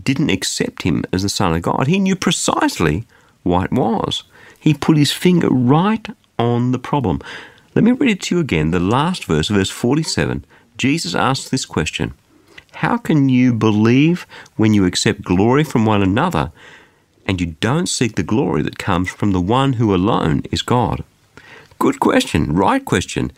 didn't 0.00 0.30
accept 0.30 0.82
him 0.82 1.04
as 1.12 1.22
the 1.22 1.28
Son 1.28 1.54
of 1.54 1.62
God. 1.62 1.88
He 1.88 1.98
knew 1.98 2.16
precisely 2.16 3.04
what 3.42 3.66
it 3.66 3.72
was. 3.72 4.22
He 4.58 4.74
put 4.74 4.96
his 4.96 5.12
finger 5.12 5.48
right 5.50 6.06
on 6.38 6.72
the 6.72 6.78
problem. 6.78 7.20
Let 7.74 7.84
me 7.84 7.92
read 7.92 8.10
it 8.10 8.22
to 8.22 8.36
you 8.36 8.40
again. 8.40 8.70
The 8.70 8.80
last 8.80 9.24
verse, 9.24 9.48
verse 9.48 9.70
47, 9.70 10.44
Jesus 10.80 11.14
asks 11.14 11.50
this 11.50 11.66
question 11.66 12.14
How 12.76 12.96
can 12.96 13.28
you 13.28 13.52
believe 13.52 14.26
when 14.56 14.72
you 14.72 14.86
accept 14.86 15.20
glory 15.20 15.62
from 15.62 15.84
one 15.84 16.02
another 16.02 16.52
and 17.26 17.38
you 17.38 17.48
don't 17.60 17.86
seek 17.86 18.16
the 18.16 18.22
glory 18.22 18.62
that 18.62 18.78
comes 18.78 19.10
from 19.10 19.32
the 19.32 19.42
one 19.42 19.74
who 19.74 19.94
alone 19.94 20.40
is 20.50 20.62
God? 20.62 21.04
Good 21.78 22.00
question, 22.00 22.54
right 22.54 22.82
question. 22.82 23.30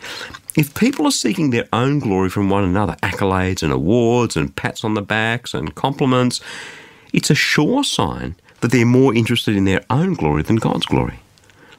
If 0.56 0.76
people 0.76 1.04
are 1.04 1.10
seeking 1.10 1.50
their 1.50 1.68
own 1.72 1.98
glory 1.98 2.30
from 2.30 2.48
one 2.48 2.62
another, 2.62 2.94
accolades 3.02 3.64
and 3.64 3.72
awards 3.72 4.36
and 4.36 4.54
pats 4.54 4.84
on 4.84 4.94
the 4.94 5.02
backs 5.02 5.52
and 5.52 5.74
compliments, 5.74 6.40
it's 7.12 7.30
a 7.30 7.34
sure 7.34 7.82
sign 7.82 8.36
that 8.60 8.70
they're 8.70 8.86
more 8.86 9.16
interested 9.16 9.56
in 9.56 9.64
their 9.64 9.84
own 9.90 10.14
glory 10.14 10.44
than 10.44 10.56
God's 10.56 10.86
glory. 10.86 11.18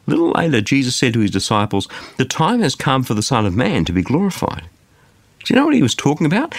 Little 0.07 0.31
later, 0.31 0.59
Jesus 0.59 0.97
said 0.97 1.13
to 1.13 1.21
his 1.21 1.31
disciples, 1.31 1.87
The 2.17 2.25
time 2.25 2.61
has 2.61 2.75
come 2.75 3.03
for 3.03 3.13
the 3.13 3.23
Son 3.23 3.45
of 3.45 3.55
Man 3.55 3.85
to 3.85 3.93
be 3.93 4.01
glorified. 4.01 4.67
Do 5.43 5.53
you 5.53 5.59
know 5.59 5.65
what 5.65 5.75
he 5.75 5.81
was 5.83 5.95
talking 5.95 6.25
about? 6.25 6.55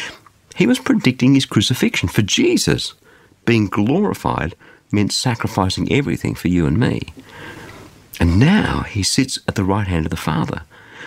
He 0.55 0.67
was 0.67 0.79
predicting 0.79 1.35
his 1.35 1.47
crucifixion. 1.47 2.09
For 2.09 2.23
Jesus, 2.23 2.95
being 3.45 3.67
glorified 3.67 4.55
meant 4.93 5.13
sacrificing 5.13 5.91
everything 5.93 6.35
for 6.35 6.49
you 6.49 6.67
and 6.67 6.79
me. 6.79 7.13
And 8.21 8.39
now 8.39 8.83
he 8.83 9.03
sits 9.03 9.39
at 9.49 9.55
the 9.55 9.65
right 9.65 9.87
hand 9.87 10.07
of 10.07 10.11
the 10.11 10.17
Father. 10.17 10.63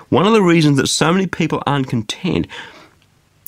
One 0.10 0.26
of 0.26 0.34
the 0.34 0.42
reasons 0.42 0.78
that 0.78 0.88
so 0.88 1.14
many 1.14 1.28
people 1.28 1.64
aren't 1.66 1.90
content 1.90 2.48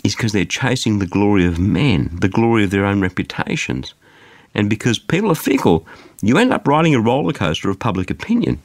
is 0.04 0.16
because 0.16 0.32
they're 0.32 0.46
chasing 0.46 1.00
the 1.00 1.06
glory 1.06 1.46
of 1.46 1.60
men, 1.60 2.10
the 2.14 2.30
glory 2.30 2.64
of 2.64 2.72
their 2.72 2.86
own 2.86 3.02
reputations. 3.02 3.94
And 4.56 4.70
because 4.70 4.98
people 4.98 5.32
are 5.32 5.36
fickle, 5.36 5.86
you 6.22 6.38
end 6.38 6.54
up 6.54 6.68
riding 6.68 6.96
a 6.96 7.02
roller 7.02 7.34
coaster 7.34 7.70
of 7.70 7.80
public 7.80 8.10
opinion. 8.10 8.62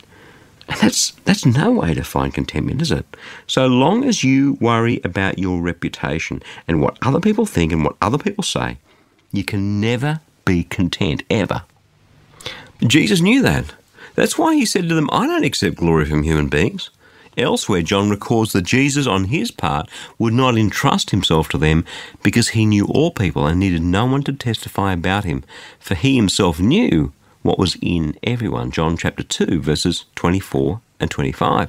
And 0.68 0.80
that's, 0.80 1.10
that's 1.24 1.44
no 1.44 1.72
way 1.72 1.94
to 1.94 2.02
find 2.02 2.32
contentment, 2.32 2.80
is 2.80 2.90
it? 2.90 3.06
So 3.46 3.66
long 3.66 4.04
as 4.04 4.24
you 4.24 4.54
worry 4.60 5.00
about 5.04 5.38
your 5.38 5.60
reputation 5.60 6.42
and 6.66 6.80
what 6.80 6.98
other 7.02 7.20
people 7.20 7.46
think 7.46 7.72
and 7.72 7.84
what 7.84 7.96
other 8.00 8.18
people 8.18 8.44
say, 8.44 8.78
you 9.32 9.44
can 9.44 9.80
never 9.80 10.20
be 10.44 10.64
content, 10.64 11.22
ever. 11.28 11.62
Jesus 12.86 13.20
knew 13.20 13.42
that. 13.42 13.74
That's 14.14 14.38
why 14.38 14.54
he 14.54 14.64
said 14.64 14.88
to 14.88 14.94
them, 14.94 15.10
I 15.12 15.26
don't 15.26 15.44
accept 15.44 15.76
glory 15.76 16.04
from 16.04 16.22
human 16.22 16.48
beings. 16.48 16.90
Elsewhere, 17.36 17.82
John 17.82 18.10
records 18.10 18.52
that 18.52 18.62
Jesus, 18.62 19.06
on 19.06 19.24
his 19.24 19.50
part, 19.50 19.90
would 20.18 20.32
not 20.32 20.56
entrust 20.56 21.10
himself 21.10 21.48
to 21.48 21.58
them 21.58 21.84
because 22.22 22.50
he 22.50 22.64
knew 22.64 22.86
all 22.86 23.10
people 23.10 23.46
and 23.46 23.58
needed 23.58 23.82
no 23.82 24.06
one 24.06 24.22
to 24.22 24.32
testify 24.32 24.92
about 24.92 25.24
him, 25.24 25.44
for 25.80 25.96
he 25.96 26.14
himself 26.14 26.60
knew 26.60 27.12
what 27.44 27.58
was 27.58 27.76
in 27.80 28.16
everyone. 28.22 28.72
John 28.72 28.96
chapter 28.96 29.22
2, 29.22 29.60
verses 29.60 30.06
24 30.16 30.80
and 30.98 31.10
25. 31.10 31.68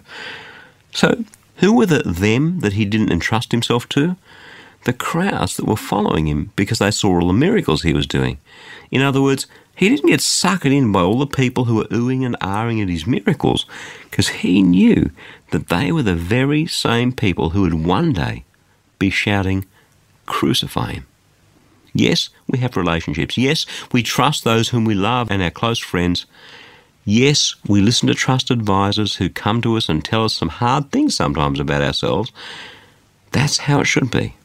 So, 0.92 1.24
who 1.58 1.74
were 1.74 1.86
the 1.86 2.00
them 2.00 2.62
that 2.62 2.74
he 2.74 2.86
didn't 2.86 3.12
entrust 3.12 3.52
himself 3.52 3.88
to? 3.90 4.16
The 4.86 4.94
crowds 4.94 5.58
that 5.58 5.68
were 5.68 5.76
following 5.76 6.28
him 6.28 6.52
because 6.56 6.80
they 6.80 6.92
saw 6.92 7.20
all 7.20 7.28
the 7.28 7.34
miracles 7.34 7.84
he 7.84 7.94
was 7.94 8.08
doing. 8.08 8.40
In 8.90 9.02
other 9.02 9.22
words, 9.22 9.48
he 9.76 9.90
didn't 9.90 10.10
get 10.10 10.22
suckered 10.22 10.74
in 10.74 10.94
by 10.94 11.02
all 11.02 11.20
the 11.20 11.28
people 11.28 11.66
who 11.66 11.76
were 11.76 11.86
oohing 11.86 12.26
and 12.26 12.40
ahhing 12.40 12.82
at 12.82 12.88
his 12.88 13.06
miracles 13.06 13.66
because 14.04 14.30
he 14.30 14.62
knew 14.62 15.12
that 15.52 15.68
they 15.68 15.92
were 15.92 16.04
the 16.04 16.16
very 16.16 16.66
same 16.66 17.12
people 17.12 17.50
who 17.50 17.62
would 17.62 17.86
one 17.86 18.14
day 18.14 18.46
be 18.98 19.10
shouting, 19.10 19.66
Crucify 20.26 20.94
him. 20.94 21.06
Yes, 21.98 22.30
we 22.48 22.60
have 22.60 22.76
relationships. 22.76 23.38
Yes, 23.38 23.66
we 23.94 24.04
trust 24.04 24.44
those 24.44 24.70
whom 24.70 24.84
we 24.84 24.94
love 24.94 25.32
and 25.32 25.42
our 25.42 25.50
close 25.50 25.80
friends. 25.80 26.26
Yes, 27.06 27.56
we 27.66 27.80
listen 27.80 28.10
to 28.10 28.14
trusted 28.14 28.60
advisors 28.60 29.16
who 29.16 29.30
come 29.30 29.62
to 29.62 29.78
us 29.78 29.88
and 29.88 30.04
tell 30.04 30.26
us 30.26 30.34
some 30.34 30.50
hard 30.50 30.92
things 30.92 31.16
sometimes 31.16 31.58
about 31.58 31.82
ourselves. 31.82 32.34
That's 33.32 33.60
how 33.60 33.80
it 33.80 33.86
should 33.86 34.12
be. 34.12 34.36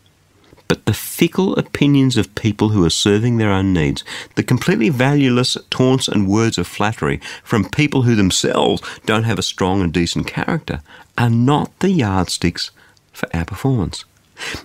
But 0.68 0.86
the 0.86 0.94
fickle 0.94 1.56
opinions 1.56 2.16
of 2.16 2.32
people 2.36 2.68
who 2.68 2.84
are 2.84 2.90
serving 2.90 3.38
their 3.38 3.50
own 3.50 3.72
needs, 3.72 4.04
the 4.36 4.44
completely 4.44 4.88
valueless 4.88 5.56
taunts 5.70 6.06
and 6.06 6.28
words 6.28 6.56
of 6.56 6.68
flattery 6.68 7.20
from 7.42 7.68
people 7.68 8.02
who 8.02 8.14
themselves 8.14 8.80
don't 9.06 9.24
have 9.24 9.40
a 9.40 9.42
strong 9.42 9.82
and 9.82 9.92
decent 9.92 10.28
character, 10.28 10.82
are 11.18 11.30
not 11.30 11.76
the 11.80 11.90
yardsticks 11.90 12.70
for 13.12 13.28
our 13.34 13.44
performance. 13.44 14.04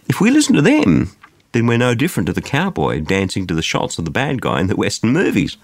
If 0.07 0.21
we 0.21 0.29
listen 0.29 0.53
to 0.55 0.61
them, 0.61 1.09
then 1.55 1.67
we're 1.67 1.77
no 1.77 1.95
different 1.95 2.27
to 2.27 2.33
the 2.33 2.41
cowboy 2.41 2.99
dancing 2.99 3.47
to 3.47 3.55
the 3.55 3.61
shots 3.61 3.97
of 3.97 4.03
the 4.03 4.11
bad 4.11 4.41
guy 4.41 4.59
in 4.59 4.67
the 4.67 4.75
Western 4.75 5.13
movies. 5.13 5.55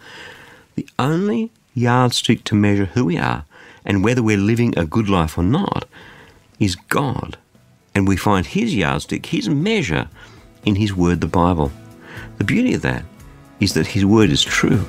The 0.76 0.88
only 0.98 1.52
yardstick 1.74 2.46
to 2.46 2.56
measure 2.56 2.86
who 2.86 3.04
we 3.04 3.18
are 3.18 3.44
and 3.84 4.02
whether 4.02 4.24
we're 4.24 4.38
living 4.38 4.74
a 4.78 4.86
good 4.86 5.10
life 5.10 5.38
or 5.38 5.44
not 5.44 5.84
is 6.62 6.78
God. 6.78 7.38
And 7.94 8.08
we 8.08 8.16
find 8.16 8.46
His 8.46 8.74
yardstick, 8.74 9.26
His 9.26 9.50
measure, 9.50 10.08
in 10.64 10.76
His 10.76 10.96
Word, 10.96 11.20
the 11.20 11.28
Bible. 11.28 11.74
The 12.38 12.46
beauty 12.46 12.74
of 12.74 12.84
that 12.84 13.04
is 13.60 13.74
that 13.74 13.88
His 13.88 14.06
Word 14.06 14.30
is 14.30 14.42
true. 14.42 14.86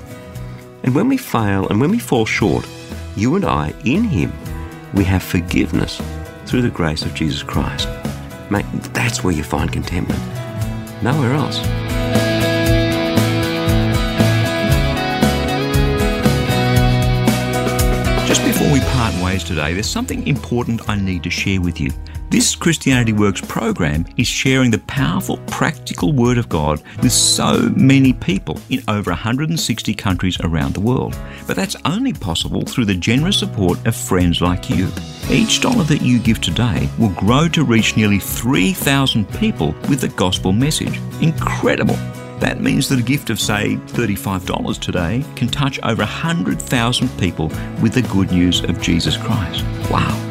And 0.85 0.95
when 0.95 1.09
we 1.09 1.17
fail 1.17 1.67
and 1.67 1.81
when 1.81 1.91
we 1.91 1.99
fall 1.99 2.27
short, 2.27 2.65
you 3.17 3.35
and 3.35 3.45
I, 3.45 3.75
in 3.85 4.05
Him, 4.05 4.33
we 4.95 5.03
have 5.03 5.25
forgiveness 5.25 6.01
through 6.47 6.63
the 6.63 6.71
grace 6.71 7.03
of 7.03 7.13
Jesus 7.13 7.43
Christ. 7.43 7.89
Mate, 8.53 8.67
that's 8.95 9.25
where 9.25 9.35
you 9.35 9.43
find 9.43 9.73
contentment. 9.73 10.42
Nowhere 11.03 11.33
else. 11.33 11.59
Just 18.29 18.45
before 18.45 18.73
we 18.73 18.79
part 18.79 19.13
ways 19.21 19.43
today, 19.43 19.75
there's 19.75 19.91
something 19.91 20.25
important 20.29 20.89
I 20.89 20.95
need 20.95 21.25
to 21.25 21.31
share 21.31 21.61
with 21.61 21.81
you. 21.81 21.91
This 22.33 22.57
Christianity 22.57 23.13
Works 23.13 23.43
program 23.43 24.07
is 24.17 24.27
sharing 24.27 24.71
the 24.71 24.79
powerful, 24.79 25.37
practical 25.49 26.15
Word 26.15 26.39
of 26.39 26.49
God 26.49 26.83
with 27.03 27.13
so 27.13 27.69
many 27.77 28.15
people 28.15 28.59
in 28.71 28.83
over 28.89 29.11
160 29.11 29.93
countries 29.93 30.41
around 30.41 30.73
the 30.73 30.81
world. 30.81 31.15
But 31.47 31.57
that's 31.57 31.77
only 31.85 32.15
possible 32.15 32.63
through 32.63 32.87
the 32.87 32.95
generous 32.95 33.39
support 33.39 33.87
of 33.87 33.95
friends 33.95 34.41
like 34.41 34.71
you. 34.71 34.89
Each 35.29 35.61
dollar 35.61 35.85
that 35.85 36.01
you 36.01 36.19
give 36.19 36.41
today 36.41 36.89
will 36.99 37.11
grow 37.11 37.49
to 37.49 37.65
reach 37.65 37.99
nearly 37.99 38.19
3,000 38.19 39.31
people 39.35 39.73
with 39.91 40.01
the 40.01 40.09
gospel 40.09 40.53
message. 40.53 40.99
Incredible! 41.21 41.97
That 42.41 42.63
means 42.63 42.89
that 42.89 42.99
a 42.99 43.03
gift 43.03 43.29
of, 43.29 43.39
say, 43.39 43.77
$35 43.89 44.79
today 44.81 45.23
can 45.37 45.49
touch 45.49 45.79
over 45.83 46.01
100,000 46.03 47.09
people 47.19 47.49
with 47.83 47.93
the 47.93 48.09
good 48.11 48.33
news 48.33 48.65
of 48.65 48.81
Jesus 48.81 49.19
Christ. 49.19 49.63
Wow. 49.91 50.22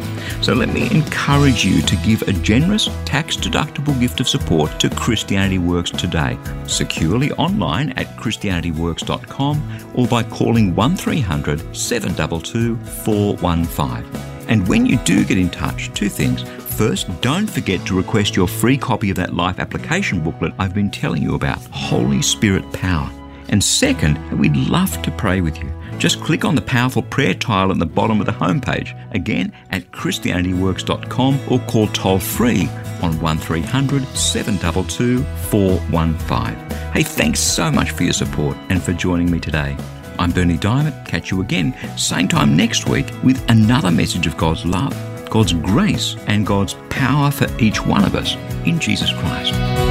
So 0.41 0.55
let 0.55 0.69
me 0.69 0.89
encourage 0.89 1.63
you 1.63 1.83
to 1.83 1.95
give 1.97 2.23
a 2.23 2.33
generous 2.33 2.89
tax 3.05 3.37
deductible 3.37 3.97
gift 3.99 4.19
of 4.19 4.27
support 4.27 4.79
to 4.79 4.89
Christianity 4.89 5.59
Works 5.59 5.91
today, 5.91 6.37
securely 6.65 7.31
online 7.33 7.91
at 7.91 8.07
ChristianityWorks.com 8.17 9.91
or 9.93 10.07
by 10.07 10.23
calling 10.23 10.73
1300 10.73 11.75
722 11.75 12.75
415. 12.77 14.21
And 14.49 14.67
when 14.67 14.87
you 14.87 14.97
do 14.97 15.23
get 15.23 15.37
in 15.37 15.49
touch, 15.51 15.93
two 15.93 16.09
things. 16.09 16.41
First, 16.41 17.21
don't 17.21 17.47
forget 17.47 17.85
to 17.85 17.95
request 17.95 18.35
your 18.35 18.47
free 18.47 18.77
copy 18.77 19.11
of 19.11 19.17
that 19.17 19.35
life 19.35 19.59
application 19.59 20.21
booklet 20.21 20.53
I've 20.57 20.73
been 20.73 20.89
telling 20.89 21.21
you 21.21 21.35
about 21.35 21.59
Holy 21.67 22.23
Spirit 22.23 22.69
Power. 22.73 23.09
And 23.51 23.63
second, 23.63 24.17
we'd 24.39 24.55
love 24.55 25.01
to 25.03 25.11
pray 25.11 25.41
with 25.41 25.61
you. 25.61 25.71
Just 25.97 26.21
click 26.21 26.43
on 26.43 26.55
the 26.55 26.61
powerful 26.61 27.03
prayer 27.03 27.35
tile 27.35 27.71
at 27.71 27.77
the 27.77 27.85
bottom 27.85 28.19
of 28.19 28.25
the 28.25 28.31
homepage, 28.31 28.97
again 29.13 29.53
at 29.69 29.91
ChristianityWorks.com 29.91 31.39
or 31.49 31.59
call 31.59 31.87
toll 31.87 32.17
free 32.17 32.67
on 33.03 33.19
1300 33.19 34.07
722 34.07 35.23
415. 35.49 36.91
Hey, 36.91 37.03
thanks 37.03 37.39
so 37.39 37.69
much 37.69 37.91
for 37.91 38.03
your 38.03 38.13
support 38.13 38.57
and 38.69 38.81
for 38.81 38.93
joining 38.93 39.29
me 39.29 39.39
today. 39.39 39.77
I'm 40.17 40.31
Bernie 40.31 40.57
Dymet. 40.57 41.05
Catch 41.05 41.31
you 41.31 41.41
again, 41.41 41.75
same 41.97 42.27
time 42.27 42.55
next 42.55 42.87
week, 42.87 43.07
with 43.23 43.47
another 43.49 43.91
message 43.91 44.27
of 44.27 44.37
God's 44.37 44.65
love, 44.65 44.95
God's 45.29 45.53
grace, 45.53 46.15
and 46.27 46.47
God's 46.47 46.75
power 46.89 47.31
for 47.31 47.47
each 47.59 47.85
one 47.85 48.05
of 48.05 48.15
us 48.15 48.35
in 48.65 48.79
Jesus 48.79 49.11
Christ. 49.13 49.90